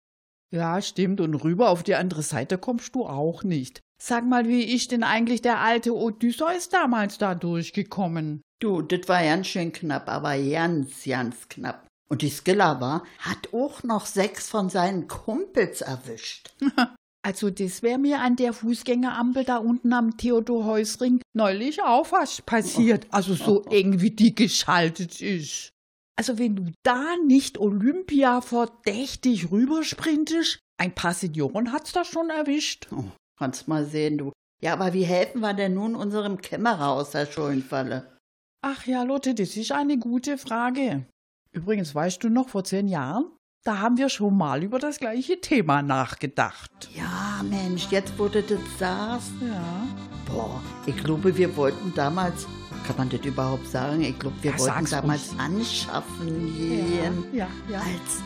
Ja, 0.52 0.80
stimmt. 0.80 1.20
Und 1.20 1.34
rüber 1.34 1.70
auf 1.70 1.82
die 1.82 1.96
andere 1.96 2.22
Seite 2.22 2.58
kommst 2.58 2.94
du 2.94 3.04
auch 3.04 3.42
nicht. 3.42 3.80
Sag 4.00 4.24
mal, 4.24 4.46
wie 4.46 4.62
ist 4.62 4.92
denn 4.92 5.02
eigentlich 5.02 5.42
der 5.42 5.60
alte 5.60 5.94
Odysseus 5.94 6.68
damals 6.68 7.18
da 7.18 7.34
durchgekommen? 7.34 8.42
Du, 8.60 8.82
das 8.82 9.08
war 9.08 9.22
ganz 9.22 9.48
schön 9.48 9.72
knapp, 9.72 10.08
aber 10.08 10.38
ganz, 10.38 11.04
ganz 11.04 11.48
knapp. 11.48 11.86
Und 12.10 12.22
die 12.22 12.30
Skylla 12.30 12.80
war, 12.80 13.04
hat 13.18 13.52
auch 13.52 13.82
noch 13.82 14.06
sechs 14.06 14.48
von 14.48 14.68
seinen 14.68 15.08
Kumpels 15.08 15.80
erwischt. 15.80 16.54
Also 17.26 17.48
das 17.48 17.82
wäre 17.82 17.98
mir 17.98 18.20
an 18.20 18.36
der 18.36 18.52
Fußgängerampel 18.52 19.44
da 19.44 19.56
unten 19.56 19.94
am 19.94 20.18
Theodor-Heusring 20.18 21.22
neulich 21.34 21.82
auch 21.82 22.04
fast 22.04 22.44
passiert. 22.44 23.06
Also 23.10 23.32
so 23.32 23.62
eng 23.62 24.02
wie 24.02 24.10
die 24.10 24.34
geschaltet 24.34 25.22
ist. 25.22 25.70
Also 26.16 26.38
wenn 26.38 26.54
du 26.54 26.72
da 26.82 27.16
nicht 27.26 27.56
Olympia 27.56 28.42
verdächtig 28.42 29.50
rübersprintest, 29.50 30.58
ein 30.76 30.94
paar 30.94 31.14
Senioren 31.14 31.72
hat's 31.72 31.92
da 31.92 32.04
schon 32.04 32.28
erwischt. 32.28 32.88
Oh, 32.92 33.04
kannst 33.38 33.68
mal 33.68 33.86
sehen, 33.86 34.18
du. 34.18 34.32
Ja, 34.60 34.74
aber 34.74 34.92
wie 34.92 35.04
helfen 35.04 35.40
wir 35.40 35.54
denn 35.54 35.72
nun 35.72 35.96
unserem 35.96 36.42
Kämmerer 36.42 36.90
aus 36.90 37.12
der 37.12 37.24
Schuldenfalle? 37.24 38.18
Ach 38.60 38.86
ja, 38.86 39.02
Lotte, 39.02 39.34
das 39.34 39.56
ist 39.56 39.72
eine 39.72 39.98
gute 39.98 40.36
Frage. 40.36 41.06
Übrigens, 41.54 41.94
weißt 41.94 42.22
du 42.24 42.28
noch, 42.28 42.48
vor 42.48 42.64
zehn 42.64 42.88
Jahren, 42.88 43.26
da 43.62 43.78
haben 43.78 43.96
wir 43.96 44.08
schon 44.08 44.36
mal 44.36 44.62
über 44.64 44.78
das 44.80 44.98
gleiche 44.98 45.40
Thema 45.40 45.82
nachgedacht. 45.82 46.90
Ja, 46.94 47.42
Mensch, 47.48 47.86
jetzt 47.90 48.12
du 48.18 48.28
das 48.28 48.58
sagst. 48.78 49.30
Ja. 49.40 49.86
Boah, 50.26 50.60
ich 50.84 50.96
glaube, 50.96 51.36
wir 51.36 51.56
wollten 51.56 51.92
damals, 51.94 52.46
kann 52.86 52.96
man 52.98 53.08
das 53.08 53.20
überhaupt 53.20 53.68
sagen? 53.68 54.00
Ich 54.02 54.18
glaube, 54.18 54.36
wir 54.42 54.50
Ja, 54.50 54.58
wollten 54.58 54.84
damals 54.90 55.30
ruhig. 55.30 55.40
anschaffen 55.40 56.56
gehen. 56.58 57.24
Ja, 57.32 57.46
ja. 57.70 57.78
Als 57.78 58.22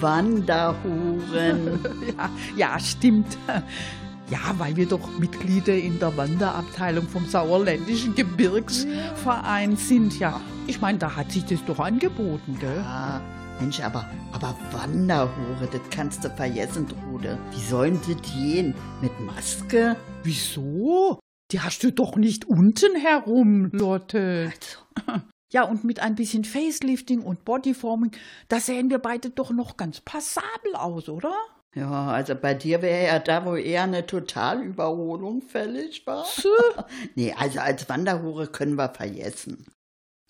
Wanderhuren. 0.00 1.80
Ja, 2.16 2.30
ja, 2.56 2.78
stimmt. 2.78 3.36
Ja, 4.30 4.54
weil 4.58 4.76
wir 4.76 4.86
doch 4.86 5.18
Mitglieder 5.18 5.74
in 5.74 5.98
der 5.98 6.14
Wanderabteilung 6.16 7.08
vom 7.08 7.24
Sauerländischen 7.26 8.14
Gebirgsverein 8.14 9.76
sind. 9.76 10.18
Ja, 10.18 10.40
ich 10.66 10.82
meine, 10.82 10.98
da 10.98 11.16
hat 11.16 11.32
sich 11.32 11.46
das 11.46 11.64
doch 11.64 11.78
angeboten, 11.78 12.58
gell? 12.60 12.84
Ah, 12.84 13.22
Mensch, 13.58 13.80
aber, 13.80 14.06
aber 14.32 14.54
Wanderhure, 14.72 15.68
das 15.72 15.80
kannst 15.90 16.24
du 16.24 16.30
vergessen, 16.30 16.86
Trude. 16.86 17.38
Wie 17.52 17.60
sollen 17.60 17.98
das 18.06 18.20
gehen? 18.32 18.74
Mit 19.00 19.18
Maske? 19.20 19.96
Wieso? 20.24 21.18
Die 21.50 21.60
hast 21.60 21.82
du 21.82 21.90
doch 21.90 22.16
nicht 22.16 22.44
unten 22.44 22.96
herum, 22.96 23.70
Lotte. 23.72 24.52
Also, 24.52 25.20
Ja, 25.50 25.62
und 25.62 25.82
mit 25.82 26.00
ein 26.00 26.14
bisschen 26.14 26.44
Facelifting 26.44 27.22
und 27.22 27.46
Bodyforming, 27.46 28.10
da 28.48 28.60
sehen 28.60 28.90
wir 28.90 28.98
beide 28.98 29.30
doch 29.30 29.50
noch 29.50 29.78
ganz 29.78 30.00
passabel 30.02 30.74
aus, 30.74 31.08
oder? 31.08 31.32
Ja, 31.78 32.08
also 32.08 32.34
bei 32.34 32.54
dir 32.54 32.82
wäre 32.82 33.06
ja 33.06 33.18
da 33.18 33.44
wohl 33.44 33.60
eher 33.60 33.84
eine 33.84 34.04
Totalüberholung 34.04 35.42
fällig, 35.42 36.06
wa? 36.06 36.24
nee, 37.14 37.32
also 37.36 37.60
als 37.60 37.88
Wanderhure 37.88 38.48
können 38.48 38.74
wir 38.74 38.88
vergessen. 38.88 39.64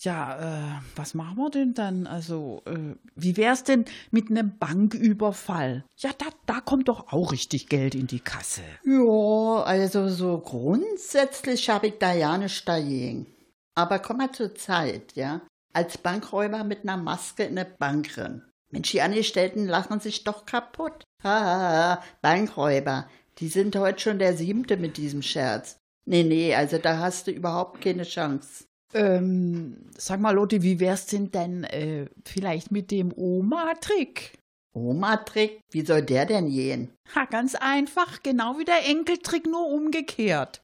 Ja, 0.01 0.38
äh, 0.38 0.80
was 0.94 1.14
machen 1.14 1.38
wir 1.38 1.51
denn 1.51 1.74
dann? 1.74 2.07
Also, 2.07 2.62
äh, 2.66 2.94
wie 3.16 3.36
wär's 3.36 3.64
denn 3.64 3.84
mit 4.12 4.30
einem 4.30 4.57
Banküberfall? 4.59 5.84
Ja, 5.96 6.11
da, 6.16 6.26
da 6.46 6.61
kommt 6.61 6.88
doch 6.88 7.12
auch 7.12 7.32
richtig 7.32 7.68
Geld 7.68 7.96
in 7.96 8.07
die 8.07 8.20
Kasse. 8.20 8.62
Ja, 8.84 9.62
also 9.64 10.09
so 10.09 10.38
grundsätzlich 10.38 11.68
habe 11.68 11.88
ich 11.88 11.99
da 11.99 12.12
ja 12.12 12.38
nicht 12.38 12.68
dagegen. 12.68 13.26
Aber 13.74 13.99
komm 13.99 14.18
mal 14.18 14.30
zur 14.30 14.55
Zeit, 14.55 15.16
ja? 15.16 15.40
Als 15.72 15.99
Bankräuber 15.99 16.62
mit 16.62 16.82
einer 16.82 16.96
Maske 16.96 17.44
in 17.44 17.59
eine 17.59 17.68
Bank 17.68 18.16
rennen. 18.16 18.49
Mensch, 18.70 18.90
die 18.90 19.00
Angestellten 19.00 19.66
lachen 19.66 20.00
sich 20.00 20.24
doch 20.24 20.46
kaputt. 20.46 21.04
Haha, 21.22 22.02
Bankräuber. 22.20 23.08
Die 23.38 23.48
sind 23.48 23.76
heute 23.76 24.00
schon 24.00 24.18
der 24.18 24.36
siebte 24.36 24.76
mit 24.76 24.96
diesem 24.96 25.22
Scherz. 25.22 25.78
Nee, 26.04 26.24
nee, 26.24 26.54
also 26.54 26.78
da 26.78 26.98
hast 26.98 27.26
du 27.26 27.30
überhaupt 27.30 27.80
keine 27.80 28.04
Chance. 28.04 28.64
Ähm, 28.94 29.76
sag 29.96 30.20
mal, 30.20 30.34
Lotte, 30.34 30.62
wie 30.62 30.80
wär's 30.80 31.06
denn 31.06 31.30
denn 31.30 31.64
äh, 31.64 32.06
vielleicht 32.24 32.70
mit 32.70 32.90
dem 32.90 33.12
Oma-Trick? 33.14 34.38
Oma-Trick? 34.72 35.60
Wie 35.70 35.84
soll 35.84 36.02
der 36.02 36.24
denn 36.24 36.48
gehen? 36.48 36.94
Ha, 37.14 37.26
ganz 37.26 37.54
einfach, 37.54 38.22
genau 38.22 38.58
wie 38.58 38.64
der 38.64 38.86
Enkeltrick, 38.88 39.46
nur 39.46 39.68
umgekehrt. 39.68 40.62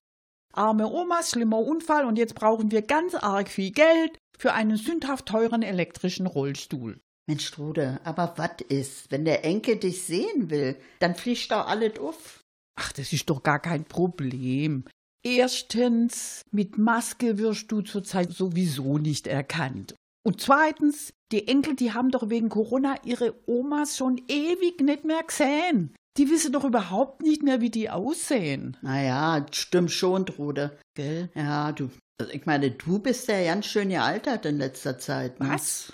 Arme 0.53 0.89
Oma, 0.89 1.23
schlimmer 1.23 1.59
Unfall 1.59 2.05
und 2.07 2.17
jetzt 2.17 2.35
brauchen 2.35 2.71
wir 2.71 2.83
ganz 2.83 3.15
arg 3.15 3.49
viel 3.49 3.73
Geld 3.73 4.19
für 4.39 4.53
einen 4.53 4.77
sündhaft 4.77 5.27
teuren 5.27 5.63
elektrischen 5.63 6.27
Rollstuhl. 6.27 7.01
Mensch, 7.27 7.51
Trude, 7.51 8.01
aber 8.05 8.35
was 8.37 8.61
ist, 8.69 9.11
wenn 9.11 9.25
der 9.25 9.45
Enkel 9.45 9.77
dich 9.77 10.03
sehen 10.03 10.51
will, 10.51 10.77
dann 10.99 11.15
fliegt 11.15 11.51
doch 11.51 11.67
alles 11.67 11.99
auf. 11.99 12.41
Ach, 12.77 12.93
das 12.93 13.13
ist 13.13 13.31
doch 13.31 13.43
gar 13.43 13.61
kein 13.61 13.85
Problem. 13.85 14.85
Erstens, 15.25 16.43
mit 16.51 16.77
Maske 16.77 17.39
wirst 17.39 17.73
du 17.73 17.81
zurzeit 17.81 18.33
sowieso 18.33 18.99
nicht 18.99 19.27
erkannt. 19.27 19.95
Und 20.23 20.41
zweitens, 20.41 21.15
die 21.33 21.49
Enkel, 21.49 21.77
die 21.77 21.93
haben 21.93 22.11
doch 22.11 22.29
wegen 22.29 22.51
Corona 22.51 22.97
ihre 23.05 23.35
Omas 23.47 23.97
schon 23.97 24.21
ewig 24.29 24.81
nicht 24.81 25.05
mehr 25.05 25.23
gesehen. 25.23 25.95
Die 26.17 26.31
wissen 26.31 26.53
doch 26.53 26.65
überhaupt 26.65 27.23
nicht 27.23 27.43
mehr, 27.43 27.61
wie 27.61 27.71
die 27.71 27.91
aussehen. 27.91 28.77
Naja, 28.83 29.45
stimmt 29.51 29.91
schon, 29.91 30.27
Trude. 30.27 30.79
Gell? 30.95 31.31
Ja, 31.35 31.73
du, 31.73 31.91
ich 32.33 32.47
meine, 32.47 32.71
du 32.71 32.99
bist 33.01 33.29
ja 33.29 33.43
ganz 33.45 33.67
schön 33.67 33.89
gealtert 33.89 34.47
in 34.47 34.59
letzter 34.59 34.99
Zeit. 34.99 35.41
Ne? 35.41 35.49
Was? 35.51 35.93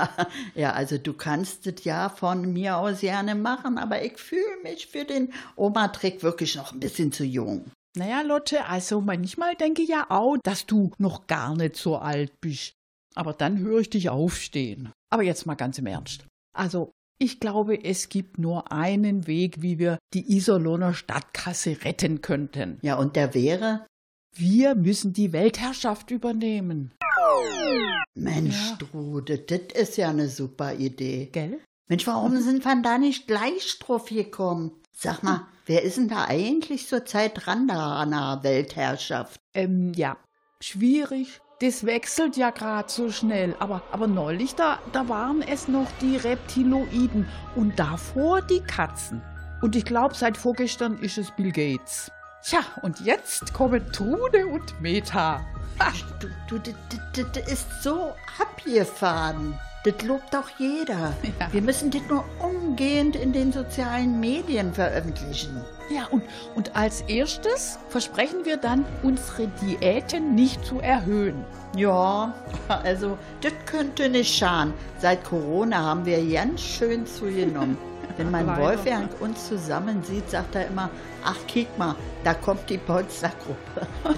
ja, 0.54 0.72
also 0.72 0.96
du 0.96 1.12
kannst 1.12 1.66
es 1.66 1.84
ja 1.84 2.08
von 2.08 2.52
mir 2.52 2.78
aus 2.78 3.00
gerne 3.00 3.34
machen, 3.34 3.76
aber 3.76 4.02
ich 4.02 4.16
fühle 4.16 4.62
mich 4.62 4.86
für 4.86 5.04
den 5.04 5.32
Oma-Trick 5.56 6.22
wirklich 6.22 6.56
noch 6.56 6.72
ein 6.72 6.80
bisschen 6.80 7.12
zu 7.12 7.24
jung. 7.24 7.70
Naja, 7.96 8.22
Lotte, 8.22 8.64
also 8.66 9.00
manchmal 9.00 9.56
denke 9.56 9.82
ich 9.82 9.88
ja 9.88 10.06
auch, 10.08 10.36
dass 10.42 10.66
du 10.66 10.92
noch 10.98 11.26
gar 11.26 11.56
nicht 11.56 11.76
so 11.76 11.96
alt 11.96 12.32
bist. 12.40 12.72
Aber 13.14 13.32
dann 13.32 13.58
höre 13.58 13.80
ich 13.80 13.90
dich 13.90 14.08
aufstehen. 14.08 14.92
Aber 15.10 15.22
jetzt 15.22 15.46
mal 15.46 15.54
ganz 15.54 15.78
im 15.78 15.86
Ernst. 15.86 16.26
Also, 16.56 16.92
ich 17.20 17.40
glaube, 17.40 17.84
es 17.84 18.08
gibt 18.08 18.38
nur 18.38 18.70
einen 18.70 19.26
Weg, 19.26 19.60
wie 19.60 19.78
wir 19.78 19.98
die 20.14 20.36
Iserlohner 20.36 20.94
Stadtkasse 20.94 21.84
retten 21.84 22.20
könnten. 22.20 22.78
Ja, 22.82 22.96
und 22.96 23.16
der 23.16 23.34
wäre? 23.34 23.86
Wir 24.40 24.76
müssen 24.76 25.12
die 25.12 25.32
Weltherrschaft 25.32 26.12
übernehmen. 26.12 26.92
Mensch, 28.14 28.70
Ja. 28.70 28.76
Trude, 28.76 29.38
das 29.38 29.60
ist 29.74 29.96
ja 29.96 30.10
eine 30.10 30.28
super 30.28 30.74
Idee. 30.74 31.28
Gell? 31.32 31.58
Mensch, 31.88 32.06
warum 32.06 32.40
sind 32.40 32.64
wir 32.64 32.82
da 32.82 32.98
nicht 32.98 33.26
gleich 33.26 33.80
drauf 33.80 34.04
gekommen? 34.04 34.70
Sag 34.92 35.24
mal, 35.24 35.48
wer 35.66 35.82
ist 35.82 35.96
denn 35.96 36.06
da 36.06 36.26
eigentlich 36.26 36.86
zurzeit 36.86 37.32
dran 37.34 37.66
da 37.66 37.96
an 37.96 38.12
der 38.12 38.38
Weltherrschaft? 38.44 39.40
Ähm, 39.54 39.92
ja, 39.96 40.16
schwierig. 40.60 41.40
Das 41.60 41.84
wechselt 41.84 42.36
ja 42.36 42.50
gerade 42.50 42.88
so 42.88 43.10
schnell. 43.10 43.56
Aber, 43.58 43.82
aber 43.90 44.06
neulich, 44.06 44.54
da, 44.54 44.78
da 44.92 45.08
waren 45.08 45.42
es 45.42 45.66
noch 45.66 45.90
die 46.00 46.16
Reptiloiden 46.16 47.26
und 47.56 47.76
davor 47.76 48.40
die 48.42 48.60
Katzen. 48.60 49.20
Und 49.62 49.74
ich 49.74 49.84
glaube, 49.84 50.14
seit 50.14 50.36
vorgestern 50.36 50.96
ist 50.98 51.18
es 51.18 51.32
Bill 51.32 51.50
Gates. 51.50 52.12
Tja, 52.42 52.60
und 52.82 53.00
jetzt 53.00 53.52
kommen 53.52 53.92
Trude 53.92 54.46
und 54.46 54.80
Meta. 54.80 55.44
Du, 56.48 56.58
du, 56.58 56.72
das, 57.32 57.52
ist 57.52 57.82
so 57.82 58.14
abgefahren. 58.40 59.58
Das 59.84 60.02
lobt 60.02 60.34
doch 60.34 60.48
jeder. 60.58 61.14
Ja. 61.38 61.52
Wir 61.52 61.62
müssen 61.62 61.90
das 61.90 62.02
nur 62.08 62.24
umgehend 62.40 63.16
in 63.16 63.32
den 63.32 63.52
sozialen 63.52 64.18
Medien 64.18 64.72
veröffentlichen. 64.72 65.60
Ja, 65.90 66.06
und, 66.10 66.22
und 66.54 66.74
als 66.76 67.02
erstes 67.02 67.78
versprechen 67.88 68.44
wir 68.44 68.56
dann, 68.56 68.84
unsere 69.02 69.48
Diäten 69.62 70.34
nicht 70.34 70.64
zu 70.64 70.80
erhöhen. 70.80 71.44
Ja, 71.76 72.34
also 72.68 73.16
das 73.40 73.52
könnte 73.66 74.08
nicht 74.08 74.36
schaden. 74.36 74.74
Seit 74.98 75.24
Corona 75.24 75.78
haben 75.78 76.04
wir 76.04 76.24
ganz 76.28 76.60
schön 76.60 77.06
zugenommen. 77.06 77.78
Wenn 78.18 78.30
mein 78.30 78.46
Leider. 78.46 78.62
Wolfgang 78.62 79.20
uns 79.20 79.48
zusammen 79.48 80.02
sieht, 80.02 80.28
sagt 80.28 80.54
er 80.54 80.66
immer, 80.66 80.90
ach, 81.24 81.36
kick 81.46 81.66
mal, 81.78 81.94
da 82.24 82.34
kommt 82.34 82.68
die 82.68 82.76
Polstergruppe. 82.78 83.86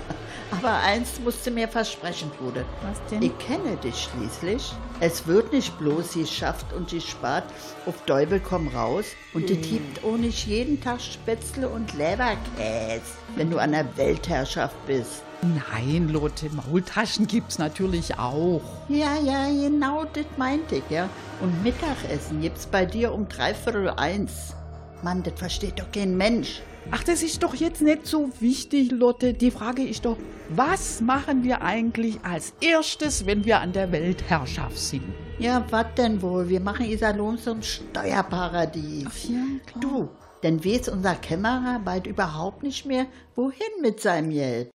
Aber 0.50 0.74
eins 0.78 1.20
musst 1.22 1.46
du 1.46 1.52
mir 1.52 1.68
versprechen, 1.68 2.28
Bruder. 2.38 2.64
Was 2.82 2.98
denn? 3.10 3.22
Ich 3.22 3.38
kenne 3.38 3.76
dich 3.76 4.08
schließlich. 4.10 4.72
Es 4.98 5.26
wird 5.26 5.52
nicht 5.52 5.78
bloß 5.78 6.14
geschafft 6.14 6.72
und 6.72 6.90
gespart, 6.90 7.44
auf 7.86 8.02
Däubel 8.06 8.40
komm 8.40 8.66
raus. 8.68 9.04
Und 9.32 9.48
Hm. 9.48 9.60
es 9.60 9.68
gibt 9.68 10.04
auch 10.04 10.16
nicht 10.16 10.46
jeden 10.48 10.80
Tag 10.80 11.00
Spätzle 11.00 11.68
und 11.68 11.92
Leberkäse, 11.94 13.02
wenn 13.36 13.50
du 13.50 13.58
an 13.58 13.72
der 13.72 13.96
Weltherrschaft 13.96 14.74
bist. 14.86 15.22
Nein, 15.42 16.08
Lotte, 16.08 16.50
Maultaschen 16.50 17.26
gibt's 17.26 17.58
natürlich 17.58 18.18
auch. 18.18 18.60
Ja, 18.88 19.16
ja, 19.18 19.46
genau 19.48 20.04
das 20.04 20.26
meinte 20.36 20.76
ich, 20.76 20.90
ja. 20.90 21.08
Und 21.40 21.62
Mittagessen 21.62 22.42
gibt's 22.42 22.66
bei 22.66 22.84
dir 22.84 23.12
um 23.12 23.26
dreiviertel 23.26 23.88
eins. 23.90 24.54
Mann, 25.02 25.22
das 25.22 25.34
versteht 25.38 25.80
doch 25.80 25.90
kein 25.92 26.16
Mensch. 26.16 26.60
Ach, 26.90 27.02
das 27.04 27.22
ist 27.22 27.42
doch 27.42 27.54
jetzt 27.54 27.80
nicht 27.80 28.06
so 28.06 28.30
wichtig, 28.40 28.90
Lotte. 28.90 29.32
Die 29.32 29.50
Frage 29.50 29.82
ist 29.82 30.04
doch, 30.04 30.18
was 30.50 31.00
machen 31.00 31.42
wir 31.42 31.62
eigentlich 31.62 32.18
als 32.22 32.52
erstes, 32.60 33.24
wenn 33.24 33.44
wir 33.44 33.60
an 33.60 33.72
der 33.72 33.92
Weltherrschaft 33.92 34.78
sind? 34.78 35.04
Ja, 35.38 35.64
was 35.70 35.86
denn 35.96 36.20
wohl? 36.20 36.48
Wir 36.48 36.60
machen 36.60 36.84
Iserlohn 36.84 37.38
zum 37.38 37.62
Steuerparadies. 37.62 39.28
ja, 39.28 39.44
klar. 39.66 39.80
Du, 39.80 40.08
denn 40.42 40.62
weiß 40.62 40.88
unser 40.88 41.14
Kämmerer 41.14 41.80
bald 41.82 42.06
überhaupt 42.06 42.62
nicht 42.62 42.84
mehr, 42.84 43.06
wohin 43.36 43.80
mit 43.80 44.00
seinem 44.00 44.30
Geld. 44.30 44.70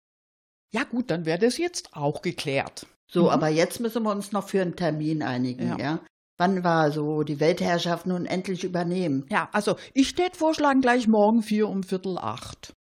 Ja 0.75 0.83
gut, 0.83 1.09
dann 1.13 1.25
wäre 1.25 1.39
das 1.39 1.57
jetzt 1.57 1.91
auch 1.93 2.21
geklärt. 2.21 2.87
So, 3.07 3.31
aber 3.31 3.49
jetzt 3.49 3.79
müssen 3.79 4.03
wir 4.03 4.11
uns 4.11 4.33
noch 4.33 4.49
für 4.49 4.61
einen 4.61 4.75
Termin 4.75 5.23
einigen, 5.23 5.69
Ja. 5.69 5.79
ja? 5.79 6.01
Wann 6.37 6.65
war 6.65 6.91
so 6.91 7.23
die 7.23 7.39
Weltherrschaft 7.39 8.07
nun 8.09 8.27
endlich 8.27 8.65
übernehmen? 8.65 9.25
Ja, 9.31 9.49
also 9.53 9.77
ich 9.93 10.17
tät 10.17 10.37
vorschlagen 10.37 10.81
gleich 10.81 11.07
morgen 11.07 11.43
vier 11.43 11.69
um 11.69 11.85
Viertel 11.85 12.19
acht. 12.19 12.75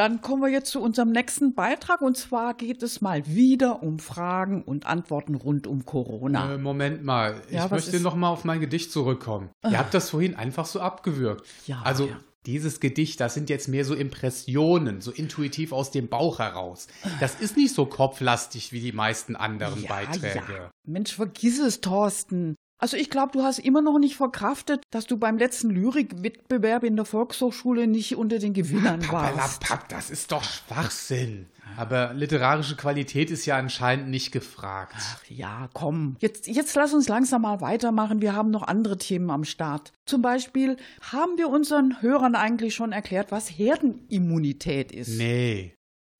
Dann 0.00 0.22
kommen 0.22 0.40
wir 0.40 0.48
jetzt 0.48 0.70
zu 0.70 0.80
unserem 0.80 1.12
nächsten 1.12 1.52
Beitrag 1.54 2.00
und 2.00 2.16
zwar 2.16 2.54
geht 2.54 2.82
es 2.82 3.02
mal 3.02 3.26
wieder 3.26 3.82
um 3.82 3.98
Fragen 3.98 4.62
und 4.62 4.86
Antworten 4.86 5.34
rund 5.34 5.66
um 5.66 5.84
Corona. 5.84 6.54
Äh, 6.54 6.56
Moment 6.56 7.04
mal, 7.04 7.42
ich 7.48 7.56
Ja, 7.56 7.64
was 7.64 7.70
möchte 7.72 7.96
ist- 7.96 8.02
noch 8.02 8.14
mal 8.16 8.30
auf 8.30 8.44
mein 8.46 8.60
Gedicht 8.60 8.92
zurückkommen. 8.92 9.50
Ihr 9.62 9.78
habt 9.78 9.92
das 9.92 10.08
vorhin 10.08 10.36
einfach 10.36 10.64
so 10.64 10.80
abgewürgt. 10.80 11.46
Ja, 11.66 11.82
also 11.84 12.06
ja. 12.06 12.16
dieses 12.46 12.80
Gedicht, 12.80 13.20
das 13.20 13.34
sind 13.34 13.50
jetzt 13.50 13.68
mehr 13.68 13.84
so 13.84 13.94
Impressionen, 13.94 15.02
so 15.02 15.10
intuitiv 15.10 15.72
aus 15.72 15.90
dem 15.90 16.08
Bauch 16.08 16.38
heraus. 16.38 16.86
Das 17.20 17.38
ist 17.38 17.58
nicht 17.58 17.74
so 17.74 17.84
kopflastig 17.84 18.72
wie 18.72 18.80
die 18.80 18.92
meisten 18.92 19.36
anderen 19.36 19.82
Beiträge. 19.82 20.70
Mensch, 20.86 21.14
vergiss 21.14 21.58
es, 21.58 21.82
Thorsten. 21.82 22.56
Also 22.80 22.96
ich 22.96 23.10
glaube, 23.10 23.32
du 23.32 23.42
hast 23.42 23.58
immer 23.58 23.82
noch 23.82 23.98
nicht 23.98 24.16
verkraftet, 24.16 24.82
dass 24.90 25.06
du 25.06 25.18
beim 25.18 25.36
letzten 25.36 25.68
Lyrikwettbewerb 25.68 26.82
in 26.82 26.96
der 26.96 27.04
Volkshochschule 27.04 27.86
nicht 27.86 28.16
unter 28.16 28.38
den 28.38 28.54
Gewinnern 28.54 29.06
warst. 29.12 29.62
Das 29.88 30.08
ist 30.08 30.32
doch 30.32 30.42
Schwachsinn. 30.42 31.46
Aber 31.76 32.14
literarische 32.14 32.76
Qualität 32.76 33.30
ist 33.30 33.46
ja 33.46 33.56
anscheinend 33.56 34.08
nicht 34.08 34.32
gefragt. 34.32 34.96
Ach 34.96 35.24
ja, 35.28 35.68
komm. 35.72 36.16
Jetzt, 36.20 36.46
jetzt 36.46 36.74
lass 36.74 36.94
uns 36.94 37.06
langsam 37.08 37.42
mal 37.42 37.60
weitermachen. 37.60 38.22
Wir 38.22 38.34
haben 38.34 38.50
noch 38.50 38.62
andere 38.66 38.96
Themen 38.96 39.30
am 39.30 39.44
Start. 39.44 39.92
Zum 40.06 40.22
Beispiel 40.22 40.78
haben 41.02 41.36
wir 41.36 41.48
unseren 41.48 42.00
Hörern 42.00 42.34
eigentlich 42.34 42.74
schon 42.74 42.92
erklärt, 42.92 43.30
was 43.30 43.48
Herdenimmunität 43.48 44.90
ist. 44.90 45.18
Nee. 45.18 45.74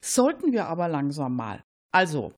Sollten 0.04 0.52
wir 0.52 0.66
aber 0.66 0.88
langsam 0.88 1.34
mal. 1.34 1.62
Also, 1.90 2.32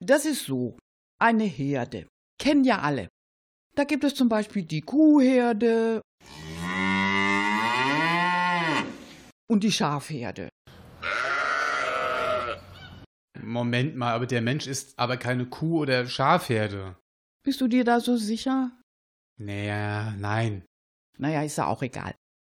das 0.00 0.26
ist 0.26 0.44
so. 0.44 0.76
Eine 1.18 1.44
Herde. 1.44 2.06
Kennen 2.38 2.64
ja 2.64 2.80
alle. 2.80 3.08
Da 3.74 3.84
gibt 3.84 4.04
es 4.04 4.14
zum 4.14 4.28
Beispiel 4.28 4.64
die 4.64 4.82
Kuhherde 4.82 6.02
und 9.48 9.64
die 9.64 9.72
Schafherde. 9.72 10.50
Moment 13.42 13.96
mal, 13.96 14.12
aber 14.12 14.26
der 14.26 14.42
Mensch 14.42 14.66
ist 14.66 14.98
aber 14.98 15.16
keine 15.16 15.46
Kuh 15.46 15.80
oder 15.80 16.06
Schafherde. 16.06 16.96
Bist 17.44 17.60
du 17.62 17.68
dir 17.68 17.84
da 17.84 18.00
so 18.00 18.16
sicher? 18.16 18.70
Naja, 19.40 20.14
nein. 20.18 20.64
Naja, 21.18 21.42
ist 21.42 21.56
ja 21.56 21.66
auch 21.66 21.82
egal. 21.82 22.14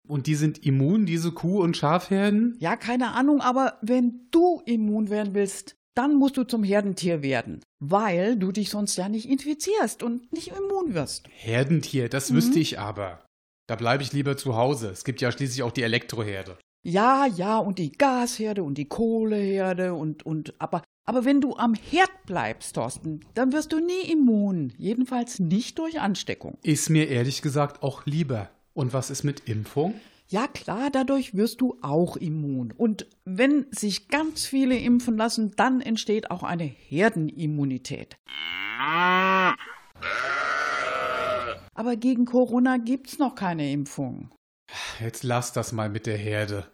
Und 0.07 0.27
die 0.27 0.35
sind 0.35 0.65
immun, 0.65 1.05
diese 1.05 1.31
Kuh- 1.31 1.61
und 1.61 1.77
Schafherden? 1.77 2.55
Ja, 2.59 2.75
keine 2.75 3.13
Ahnung, 3.13 3.41
aber 3.41 3.79
wenn 3.81 4.27
du 4.31 4.61
immun 4.65 5.09
werden 5.09 5.33
willst, 5.33 5.75
dann 5.95 6.15
musst 6.15 6.37
du 6.37 6.43
zum 6.43 6.63
Herdentier 6.63 7.23
werden, 7.23 7.61
weil 7.79 8.37
du 8.37 8.51
dich 8.51 8.69
sonst 8.69 8.97
ja 8.97 9.09
nicht 9.09 9.27
infizierst 9.27 10.03
und 10.03 10.31
nicht 10.31 10.49
immun 10.49 10.93
wirst. 10.93 11.27
Herdentier, 11.31 12.09
das 12.09 12.33
wüsste 12.33 12.59
ich 12.59 12.77
aber. 12.79 13.25
Da 13.67 13.75
bleibe 13.75 14.03
ich 14.03 14.13
lieber 14.13 14.37
zu 14.37 14.55
Hause. 14.55 14.89
Es 14.89 15.03
gibt 15.03 15.21
ja 15.21 15.31
schließlich 15.31 15.63
auch 15.63 15.71
die 15.71 15.83
Elektroherde. 15.83 16.57
Ja, 16.83 17.25
ja, 17.25 17.57
und 17.57 17.79
die 17.79 17.91
Gasherde 17.91 18.61
und 18.61 18.77
die 18.77 18.85
Kohleherde 18.85 19.95
und, 19.95 20.23
und, 20.23 20.53
aber, 20.59 20.83
aber 21.07 21.25
wenn 21.25 21.41
du 21.41 21.55
am 21.55 21.73
Herd 21.73 22.11
bleibst, 22.27 22.75
Thorsten, 22.75 23.21
dann 23.33 23.53
wirst 23.53 23.71
du 23.71 23.79
nie 23.79 24.11
immun. 24.11 24.71
Jedenfalls 24.77 25.39
nicht 25.39 25.79
durch 25.79 25.99
Ansteckung. 25.99 26.59
Ist 26.61 26.91
mir 26.91 27.07
ehrlich 27.07 27.41
gesagt 27.41 27.81
auch 27.81 28.05
lieber. 28.05 28.51
Und 28.73 28.93
was 28.93 29.09
ist 29.09 29.23
mit 29.23 29.49
Impfung? 29.49 29.95
Ja, 30.27 30.47
klar, 30.47 30.89
dadurch 30.91 31.35
wirst 31.35 31.61
du 31.61 31.77
auch 31.83 32.17
immun. 32.17 32.71
Und 32.71 33.05
wenn 33.25 33.67
sich 33.69 34.07
ganz 34.07 34.47
viele 34.47 34.75
impfen 34.75 35.17
lassen, 35.17 35.51
dann 35.55 35.81
entsteht 35.81 36.31
auch 36.31 36.41
eine 36.41 36.63
Herdenimmunität. 36.63 38.17
Aber 41.75 41.95
gegen 41.95 42.25
Corona 42.25 42.77
gibt's 42.77 43.19
noch 43.19 43.35
keine 43.35 43.71
Impfung. 43.71 44.33
Jetzt 44.99 45.23
lass 45.23 45.53
das 45.53 45.71
mal 45.71 45.89
mit 45.89 46.07
der 46.07 46.17
Herde. 46.17 46.71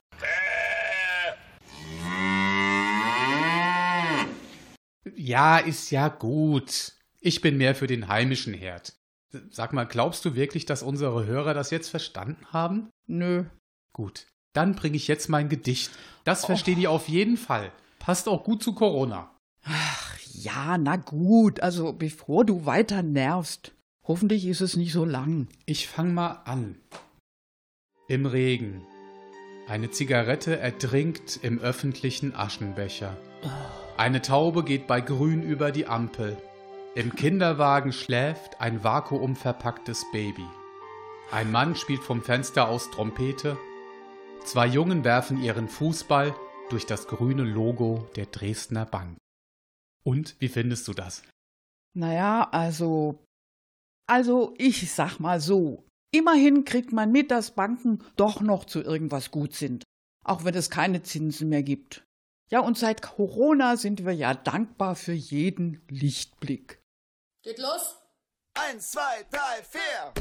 Ja, 5.13 5.57
ist 5.57 5.91
ja 5.91 6.07
gut. 6.07 6.93
Ich 7.19 7.41
bin 7.41 7.57
mehr 7.57 7.75
für 7.75 7.87
den 7.87 8.07
heimischen 8.07 8.53
Herd. 8.53 8.93
Sag 9.49 9.73
mal, 9.73 9.85
glaubst 9.85 10.25
du 10.25 10.35
wirklich, 10.35 10.65
dass 10.65 10.83
unsere 10.83 11.25
Hörer 11.25 11.53
das 11.53 11.71
jetzt 11.71 11.89
verstanden 11.89 12.45
haben? 12.51 12.89
Nö. 13.07 13.45
Gut, 13.93 14.27
dann 14.53 14.75
bringe 14.75 14.97
ich 14.97 15.07
jetzt 15.07 15.29
mein 15.29 15.49
Gedicht. 15.49 15.91
Das 16.23 16.45
verstehen 16.45 16.79
die 16.79 16.87
auf 16.87 17.07
jeden 17.07 17.37
Fall. 17.37 17.71
Passt 17.99 18.27
auch 18.27 18.43
gut 18.43 18.63
zu 18.63 18.73
Corona. 18.73 19.35
Ach 19.63 20.17
ja, 20.33 20.77
na 20.77 20.95
gut, 20.95 21.59
also 21.59 21.93
bevor 21.93 22.45
du 22.45 22.65
weiter 22.65 23.03
nervst. 23.03 23.73
Hoffentlich 24.07 24.45
ist 24.47 24.61
es 24.61 24.75
nicht 24.75 24.91
so 24.91 25.05
lang. 25.05 25.47
Ich 25.65 25.87
fang 25.87 26.13
mal 26.13 26.41
an. 26.45 26.75
Im 28.07 28.25
Regen. 28.25 28.81
Eine 29.67 29.91
Zigarette 29.91 30.59
ertrinkt 30.59 31.39
im 31.43 31.59
öffentlichen 31.59 32.35
Aschenbecher. 32.35 33.15
Eine 33.97 34.21
Taube 34.21 34.63
geht 34.63 34.87
bei 34.87 34.99
Grün 34.99 35.43
über 35.43 35.71
die 35.71 35.85
Ampel. 35.85 36.37
Im 36.93 37.15
Kinderwagen 37.15 37.93
schläft 37.93 38.59
ein 38.59 38.83
vakuumverpacktes 38.83 40.03
Baby. 40.11 40.45
Ein 41.31 41.49
Mann 41.49 41.77
spielt 41.77 42.03
vom 42.03 42.21
Fenster 42.21 42.67
aus 42.67 42.91
Trompete. 42.91 43.57
Zwei 44.43 44.67
Jungen 44.67 45.05
werfen 45.05 45.41
ihren 45.41 45.69
Fußball 45.69 46.35
durch 46.69 46.85
das 46.85 47.07
grüne 47.07 47.43
Logo 47.43 48.09
der 48.17 48.25
Dresdner 48.25 48.85
Bank. 48.85 49.15
Und 50.03 50.35
wie 50.39 50.49
findest 50.49 50.85
du 50.89 50.93
das? 50.93 51.23
Naja, 51.93 52.49
also. 52.51 53.23
Also, 54.05 54.53
ich 54.57 54.91
sag 54.91 55.17
mal 55.19 55.39
so. 55.39 55.85
Immerhin 56.13 56.65
kriegt 56.65 56.91
man 56.91 57.13
mit, 57.13 57.31
dass 57.31 57.51
Banken 57.51 58.03
doch 58.17 58.41
noch 58.41 58.65
zu 58.65 58.81
irgendwas 58.81 59.31
gut 59.31 59.53
sind. 59.53 59.85
Auch 60.25 60.43
wenn 60.43 60.55
es 60.55 60.69
keine 60.69 61.03
Zinsen 61.03 61.47
mehr 61.47 61.63
gibt. 61.63 62.03
Ja, 62.49 62.59
und 62.59 62.77
seit 62.77 63.01
Corona 63.01 63.77
sind 63.77 64.05
wir 64.05 64.11
ja 64.11 64.33
dankbar 64.33 64.95
für 64.97 65.13
jeden 65.13 65.81
Lichtblick. 65.87 66.80
Geht 67.43 67.57
los? 67.57 67.95
Eins, 68.53 68.91
zwei, 68.91 69.25
drei, 69.31 69.63
vier. 69.63 70.13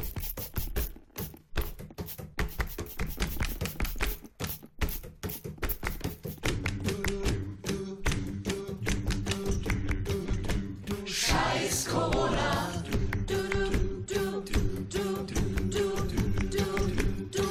Scheiß 11.04 11.88
Corona. 11.90 12.82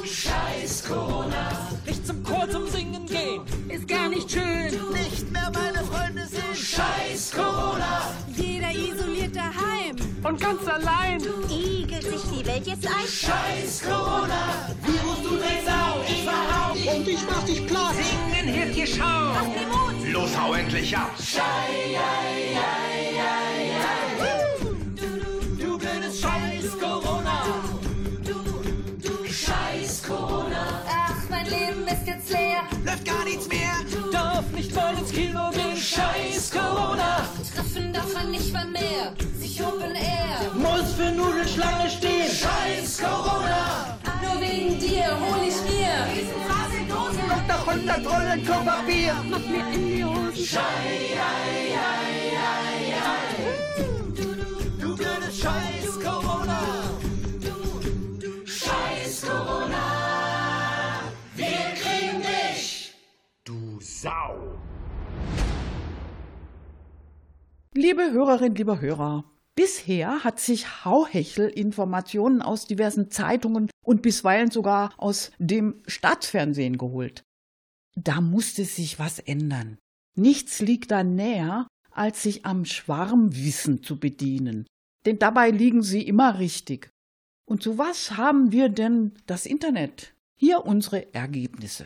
Scheiß 0.03 0.84
Corona. 0.88 1.70
Nicht 1.86 2.07
zum 2.07 2.24
Chor 2.24 2.49
zum 2.49 2.67
Singen 2.67 3.05
gehen. 3.05 3.43
Ist 3.70 3.88
gar 3.88 4.09
nicht 4.09 4.32
schön. 4.32 4.91
Nicht 4.93 5.30
mehr 5.32 5.51
meine 5.53 5.84
Freunde 5.84 6.26
sehen. 6.26 6.55
Scheiß 6.55 7.34
Corona. 7.34 8.15
Und 10.24 10.39
ganz 10.39 10.67
allein. 10.67 11.22
Igelt 11.49 12.03
sich 12.03 12.22
die 12.24 12.45
Welt 12.45 12.67
jetzt 12.67 12.86
ein? 12.86 13.07
Scheiß 13.07 13.84
Corona. 13.84 14.70
Virus, 14.84 15.22
du 15.24 15.38
Drecksau. 15.38 16.01
Ich 16.07 16.24
verhau 16.24 16.74
dich. 16.74 16.89
Und 16.89 17.07
ich 17.07 17.20
mach 17.30 17.43
dich 17.45 17.65
platt. 17.67 17.93
Singen 17.95 18.53
hilft 18.53 18.76
dir 18.76 18.88
Schau. 18.88 19.34
Mut. 19.72 20.11
Los, 20.11 20.38
hau 20.38 20.53
endlich 20.53 20.97
ab! 20.97 21.11
Schei, 21.20 21.41
ei, 21.41 22.57
ei, 22.57 23.17
ei, 23.17 23.72
ei. 23.78 24.49
Du 25.59 25.78
blödes 25.78 26.20
Scheiß 26.20 26.80
Corona. 26.80 27.43
Scheiß 29.26 30.03
Corona. 30.03 30.82
Ach, 30.88 31.30
mein 31.30 31.45
Leben 31.45 31.88
ist 31.88 32.07
jetzt 32.07 32.30
leer. 32.32 32.63
Läuft 32.84 33.05
gar 33.05 33.24
nichts 33.24 33.47
mehr. 33.47 33.74
Darf 34.11 34.51
nicht 34.51 34.72
voll 34.72 34.93
ins 34.99 35.11
Kino 35.11 35.51
gehen. 35.51 35.68
Scheiß 36.00 36.52
Corona. 36.52 37.28
Treffen 37.54 37.91
darf 37.91 38.14
man 38.14 38.32
nicht 38.32 38.54
mal 38.54 38.66
mehr. 38.66 39.14
Sich 39.38 39.62
Open 39.62 39.95
Air. 39.95 40.52
Muss 40.54 40.93
für 40.93 41.12
Nudelschlange 41.12 41.89
stehen. 41.89 42.32
Scheiß 42.32 43.00
Corona. 43.00 43.97
Nur 44.24 44.41
wegen 44.41 44.80
dir 44.80 45.10
hol 45.20 45.41
ich 45.52 45.60
mir. 45.70 45.95
Und 47.34 47.47
noch 47.47 47.68
100 47.68 47.97
Rollen 48.12 48.43
Klopapier. 48.45 49.16
Mach 49.30 49.39
mir 49.39 49.66
in 49.74 49.88
die 49.88 50.04
Hosen. 50.06 50.45
Schei, 50.45 50.62
ei, 50.62 51.76
ei, 51.91 52.20
ei, 52.47 52.95
ei. 52.95 53.32
Du 54.80 54.95
blödes 54.95 55.38
Scheiß 55.38 56.00
Corona. 56.04 56.78
Liebe 67.82 68.11
Hörerinnen, 68.11 68.55
lieber 68.55 68.82
Hörer, 68.82 69.23
bisher 69.55 70.25
hat 70.25 70.41
sich 70.41 70.84
Hauhechel 70.84 71.47
Informationen 71.47 72.41
aus 72.41 72.67
diversen 72.67 73.09
Zeitungen 73.09 73.69
und 73.86 74.01
bisweilen 74.01 74.51
sogar 74.51 74.93
aus 74.97 75.32
dem 75.39 75.82
Staatsfernsehen 75.88 76.77
geholt. 76.77 77.23
Da 77.95 78.19
musste 78.19 78.65
sich 78.65 78.99
was 78.99 79.19
ändern. 79.19 79.77
Nichts 80.17 80.59
liegt 80.59 80.91
da 80.91 81.05
näher, 81.05 81.67
als 81.91 82.21
sich 82.21 82.45
am 82.45 82.65
Schwarmwissen 82.65 83.82
zu 83.82 83.97
bedienen. 83.97 84.67
denn 85.05 85.17
dabei 85.17 85.49
liegen 85.49 85.82
sie 85.82 86.01
immer 86.01 86.38
richtig. 86.38 86.89
Und 87.45 87.63
zu 87.63 87.77
was 87.77 88.17
haben 88.17 88.51
wir 88.51 88.67
denn 88.67 89.13
das 89.25 89.45
Internet? 89.45 90.13
Hier 90.36 90.65
unsere 90.65 91.13
Ergebnisse. 91.13 91.86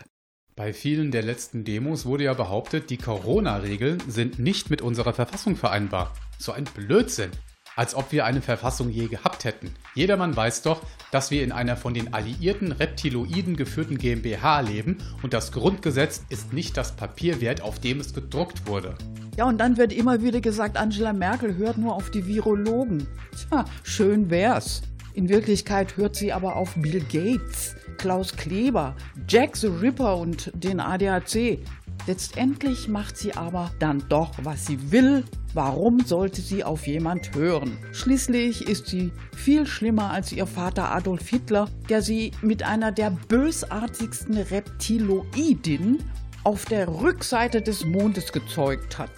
Bei 0.56 0.72
vielen 0.72 1.10
der 1.10 1.24
letzten 1.24 1.64
Demos 1.64 2.06
wurde 2.06 2.26
ja 2.26 2.36
behauptet, 2.36 2.92
die 2.92 2.98
Corona-Regeln 2.98 4.04
sind 4.08 4.38
nicht 4.38 4.70
mit 4.70 4.84
unserer 4.84 5.14
Verfassung 5.14 5.56
vereinbar. 5.56 6.14
So 6.38 6.52
ein 6.52 6.66
Blödsinn. 6.66 7.32
Als 7.76 7.96
ob 7.96 8.12
wir 8.12 8.26
eine 8.26 8.44
Verfassung 8.44 8.92
je 8.92 9.08
gehabt 9.08 9.46
hätten. 9.46 9.74
Jedermann 9.96 10.36
weiß 10.36 10.62
doch, 10.62 10.84
dass 11.10 11.32
wir 11.32 11.44
in 11.44 11.52
einer 11.52 11.76
von 11.76 11.96
den 11.96 12.14
alliierten 12.14 12.72
Reptiloiden 12.72 13.56
geführten 13.56 13.98
GmbH 13.98 14.60
leben 14.60 15.00
und 15.24 15.34
das 15.34 15.52
Grundgesetz 15.52 16.22
ist 16.30 16.54
nicht 16.54 16.78
das 16.78 16.92
Papier 16.92 17.42
wert, 17.42 17.62
auf 17.62 17.80
dem 17.80 18.00
es 18.00 18.14
gedruckt 18.14 18.68
wurde. 18.68 18.94
Ja, 19.38 19.46
und 19.46 19.58
dann 19.58 19.78
wird 19.78 19.92
immer 19.92 20.22
wieder 20.22 20.40
gesagt, 20.40 20.78
Angela 20.78 21.14
Merkel 21.14 21.58
hört 21.58 21.80
nur 21.80 21.96
auf 21.96 22.12
die 22.12 22.28
Virologen. 22.28 23.08
Tja, 23.50 23.66
schön 23.82 24.30
wär's. 24.30 24.84
In 25.16 25.30
Wirklichkeit 25.30 25.98
hört 25.98 26.16
sie 26.16 26.32
aber 26.32 26.56
auf 26.56 26.76
Bill 26.76 27.00
Gates, 27.00 27.76
Klaus 27.98 28.36
Kleber, 28.36 28.96
Jack 29.28 29.56
the 29.56 29.68
Ripper 29.68 30.18
und 30.18 30.52
den 30.54 30.80
ADAC. 30.80 31.60
Letztendlich 32.06 32.90
macht 32.90 33.18
sie 33.18 33.34
aber 33.34 33.72
dann 33.80 34.04
doch, 34.10 34.32
was 34.44 34.66
sie 34.66 34.92
will. 34.92 35.24
Warum 35.54 36.00
sollte 36.02 36.42
sie 36.42 36.64
auf 36.64 36.88
jemand 36.88 37.36
hören? 37.36 37.78
Schließlich 37.92 38.68
ist 38.68 38.88
sie 38.88 39.12
viel 39.36 39.66
schlimmer 39.66 40.10
als 40.10 40.32
ihr 40.32 40.48
Vater 40.48 40.92
Adolf 40.92 41.30
Hitler, 41.30 41.70
der 41.90 42.02
sie 42.02 42.32
mit 42.42 42.64
einer 42.64 42.92
der 42.92 43.12
bösartigsten 43.30 44.38
Reptiloiden 44.38 46.00
auf 46.44 46.66
der 46.66 46.88
Rückseite 46.88 47.62
des 47.62 47.86
Mondes 47.86 48.32
gezeugt 48.32 48.98
hat. 48.98 49.12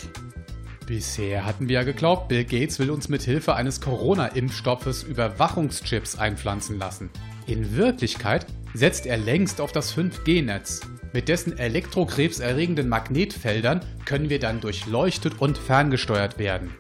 Bisher 0.86 1.46
hatten 1.46 1.68
wir 1.68 1.76
ja 1.76 1.84
geglaubt, 1.84 2.28
Bill 2.28 2.44
Gates 2.44 2.78
will 2.78 2.92
uns 2.92 3.10
mit 3.10 3.24
Hilfe 3.24 3.56
eines 3.56 3.82
Corona-Impfstoffes 3.82 5.02
Überwachungschips 5.02 6.20
einpflanzen 6.20 6.78
lassen. 6.78 7.10
In 7.48 7.76
Wirklichkeit 7.76 8.46
setzt 8.76 9.06
er 9.06 9.18
längst 9.18 9.62
auf 9.62 9.72
das 9.72 9.96
5G-Netz. 9.96 10.82
Mit 11.14 11.30
dessen 11.30 11.58
elektrokrebserregenden 11.58 12.90
Magnetfeldern 12.90 13.82
können 14.06 14.30
wir 14.30 14.40
dann 14.40 14.60
durchleuchtet 14.60 15.40
und 15.40 15.58
ferngesteuert 15.58 16.38
werden. 16.38 16.76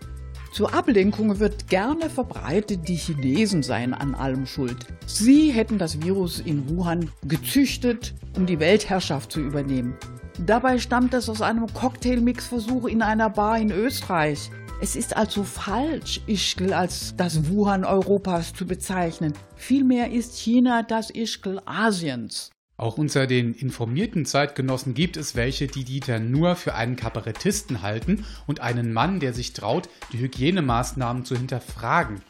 Zur 0.52 0.74
Ablenkung 0.74 1.40
wird 1.40 1.68
gerne 1.68 2.10
verbreitet, 2.10 2.88
die 2.88 2.96
Chinesen 2.96 3.62
seien 3.62 3.94
an 3.94 4.16
allem 4.16 4.46
schuld. 4.46 4.86
Sie 5.06 5.52
hätten 5.52 5.78
das 5.78 6.02
Virus 6.02 6.40
in 6.40 6.70
Wuhan 6.70 7.12
gezüchtet, 7.28 8.14
um 8.38 8.46
die 8.46 8.60
Weltherrschaft 8.60 9.34
zu 9.34 9.42
übernehmen. 9.42 9.96
Dabei 10.40 10.78
stammt 10.80 11.14
es 11.14 11.30
aus 11.30 11.42
einem 11.42 11.68
Cocktailmix-Versuch 11.74 12.86
in 12.86 13.02
einer 13.02 13.30
Bar 13.30 13.60
in 13.60 13.72
Österreich. 13.72 14.50
Es 14.82 14.98
ist 14.98 15.16
also 15.16 15.44
falsch, 15.44 16.20
Ischgl 16.28 16.74
als 16.74 17.16
das 17.16 17.50
Wuhan 17.50 17.86
Europas 17.86 18.54
zu 18.54 18.66
bezeichnen. 18.66 19.34
Vielmehr 19.56 20.12
ist 20.12 20.38
China 20.38 20.84
das 20.84 21.10
Ischgl 21.10 21.62
Asiens. 21.66 22.52
Auch 22.78 22.98
unter 22.98 23.26
den 23.26 23.54
informierten 23.54 24.26
Zeitgenossen 24.26 24.94
gibt 24.94 25.16
es 25.16 25.34
welche, 25.34 25.68
die 25.68 25.86
Dieter 25.86 26.20
nur 26.20 26.58
für 26.58 26.76
einen 26.76 26.98
Kabarettisten 26.98 27.84
halten 27.84 28.26
und 28.48 28.60
einen 28.60 28.92
Mann, 28.92 29.22
der 29.22 29.34
sich 29.34 29.54
traut, 29.54 29.88
die 30.12 30.20
Hygienemaßnahmen 30.20 31.24
zu 31.24 31.38
hinterfragen. 31.38 32.22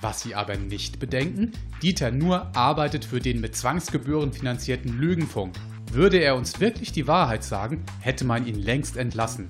Was 0.00 0.20
sie 0.20 0.34
aber 0.34 0.56
nicht 0.56 0.98
bedenken, 0.98 1.52
Dieter 1.80 2.10
Nur 2.10 2.56
arbeitet 2.56 3.04
für 3.04 3.20
den 3.20 3.40
mit 3.40 3.54
Zwangsgebühren 3.54 4.32
finanzierten 4.32 4.98
Lügenfunk. 4.98 5.54
Würde 5.92 6.18
er 6.18 6.34
uns 6.34 6.58
wirklich 6.58 6.90
die 6.90 7.06
Wahrheit 7.06 7.44
sagen, 7.44 7.84
hätte 8.00 8.24
man 8.24 8.48
ihn 8.48 8.58
längst 8.58 8.96
entlassen. 8.96 9.48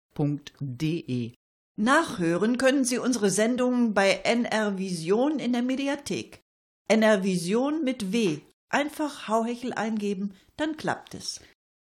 Nachhören 1.77 2.59
können 2.59 2.85
Sie 2.85 2.99
unsere 2.99 3.31
Sendungen 3.31 3.95
bei 3.95 4.21
NR 4.25 4.79
Vision 4.79 5.39
in 5.39 5.53
der 5.53 5.63
Mediathek. 5.63 6.41
NR 6.89 7.25
Vision 7.25 7.83
mit 7.83 8.13
W. 8.13 8.39
Einfach 8.69 9.29
Hauhechel 9.29 9.73
eingeben, 9.73 10.35
dann 10.57 10.77
klappt 10.77 11.15
es. 11.15 11.41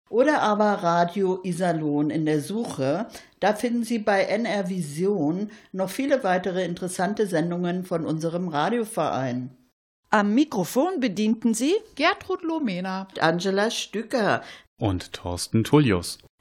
Oder 0.09 0.41
aber 0.41 0.83
Radio 0.83 1.39
Iserlohn 1.43 2.09
in 2.09 2.25
der 2.25 2.41
Suche. 2.41 3.07
Da 3.39 3.55
finden 3.55 3.83
Sie 3.83 3.99
bei 3.99 4.23
NR 4.23 4.69
Vision 4.69 5.49
noch 5.71 5.89
viele 5.89 6.23
weitere 6.23 6.63
interessante 6.65 7.25
Sendungen 7.27 7.83
von 7.83 8.05
unserem 8.05 8.47
Radioverein. 8.47 9.57
Am 10.11 10.35
Mikrofon 10.35 10.99
bedienten 10.99 11.55
Sie 11.55 11.73
Gertrud 11.95 12.43
Lomena, 12.43 13.07
Angela 13.19 13.71
Stücker 13.71 14.43
und 14.77 15.13
Thorsten 15.13 15.63
Tullius. 15.63 16.19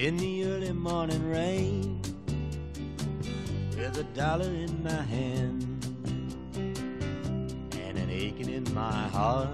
In 0.00 0.16
the 0.16 0.46
early 0.46 0.72
morning 0.72 1.30
rain 1.30 2.00
with 3.76 3.98
a 3.98 4.06
dollar 4.14 4.48
in 4.48 4.82
my 4.82 5.02
hand 5.02 5.84
and 6.56 7.98
an 7.98 8.08
aching 8.08 8.48
in 8.48 8.64
my 8.72 9.08
heart 9.08 9.50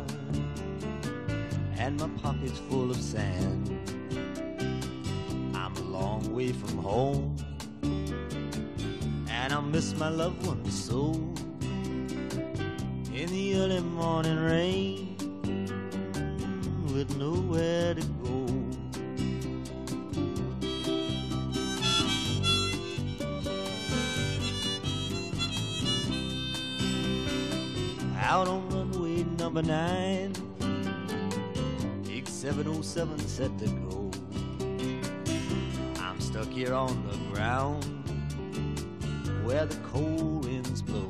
and 1.78 1.98
my 1.98 2.08
pockets 2.22 2.60
full 2.70 2.92
of 2.92 2.96
sand. 2.96 3.72
I'm 5.52 5.74
a 5.78 5.80
long 5.80 6.32
way 6.32 6.52
from 6.52 6.78
home 6.78 7.36
and 9.28 9.52
I 9.52 9.60
miss 9.60 9.96
my 9.96 10.10
loved 10.10 10.46
ones 10.46 10.84
so. 10.84 11.10
In 13.12 13.26
the 13.30 13.56
early 13.56 13.80
morning 13.80 14.38
rain 14.38 15.16
with 16.94 17.16
nowhere 17.16 17.75
number 29.56 29.72
nine. 29.72 30.32
Big 32.04 32.28
707 32.28 33.18
set 33.20 33.58
to 33.58 33.66
go. 33.66 34.10
I'm 36.02 36.20
stuck 36.20 36.48
here 36.48 36.74
on 36.74 37.08
the 37.08 37.16
ground 37.32 37.82
where 39.44 39.64
the 39.64 39.76
cold 39.76 40.44
winds 40.44 40.82
blow. 40.82 41.08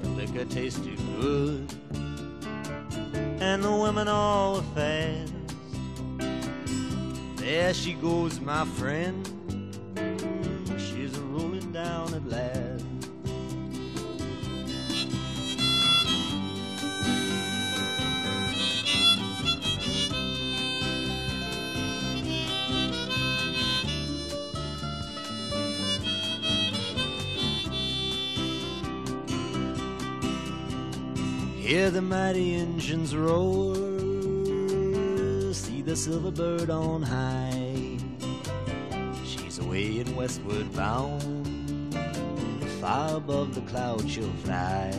The 0.00 0.08
liquor 0.08 0.46
tastes 0.46 0.80
too 0.80 0.96
good, 1.20 1.70
and 3.42 3.62
the 3.62 3.70
women 3.70 4.08
all 4.08 4.60
are 4.60 4.62
fast. 4.74 5.34
There 7.36 7.74
she 7.74 7.92
goes, 7.92 8.40
my 8.40 8.64
friend. 8.64 9.13
Roar, 33.14 33.74
see 35.52 35.82
the 35.82 35.94
silver 35.96 36.30
bird 36.30 36.70
on 36.70 37.02
high. 37.02 37.98
She's 39.24 39.58
away 39.58 40.00
and 40.00 40.16
westward 40.16 40.72
bound, 40.74 41.94
far 42.80 43.16
above 43.16 43.54
the 43.54 43.60
clouds 43.62 44.10
she'll 44.10 44.32
fly. 44.44 44.90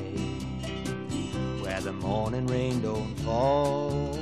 Where 1.61 1.81
the 1.81 1.93
morning 1.93 2.47
rain 2.47 2.81
don't 2.81 3.15
fall, 3.19 4.15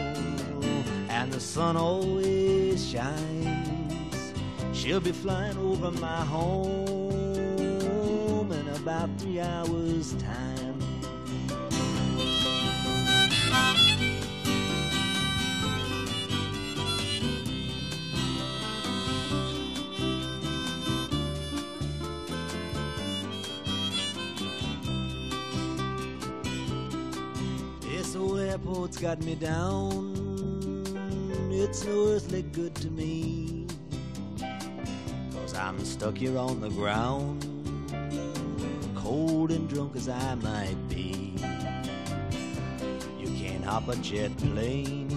and 1.10 1.32
the 1.32 1.40
sun 1.40 1.78
always 1.78 2.86
shines. 2.90 4.34
She'll 4.74 5.00
be 5.00 5.12
flying 5.12 5.58
over 5.58 5.92
my 5.92 6.26
home 6.26 6.92
in 8.52 8.68
about 8.70 9.10
three 9.20 9.40
hours' 9.40 10.14
time. 10.16 10.53
Airport's 28.94 28.98
got 28.98 29.24
me 29.26 29.36
down. 29.36 30.14
It's 31.52 31.86
no 31.86 32.08
earthly 32.08 32.42
good 32.42 32.76
to 32.76 32.90
me. 32.90 33.68
Cause 35.34 35.54
I'm 35.56 35.84
stuck 35.86 36.18
here 36.18 36.38
on 36.38 36.62
the 36.62 36.70
ground, 36.70 37.46
cold 38.96 39.52
and 39.52 39.70
drunk 39.70 39.96
as 39.96 40.10
I 40.10 40.36
might 40.36 40.78
be. 40.90 41.36
You 43.20 43.30
can't 43.38 43.64
hop 43.64 43.88
a 43.88 43.96
jet 43.98 44.36
plane 44.38 45.10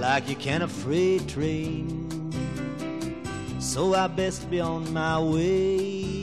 like 0.00 0.28
you 0.28 0.36
can 0.36 0.62
a 0.62 0.68
freight 0.68 1.26
train. 1.28 2.04
So 3.60 3.94
I 3.94 4.06
best 4.06 4.48
be 4.50 4.60
on 4.60 4.92
my 4.92 5.18
way 5.20 6.17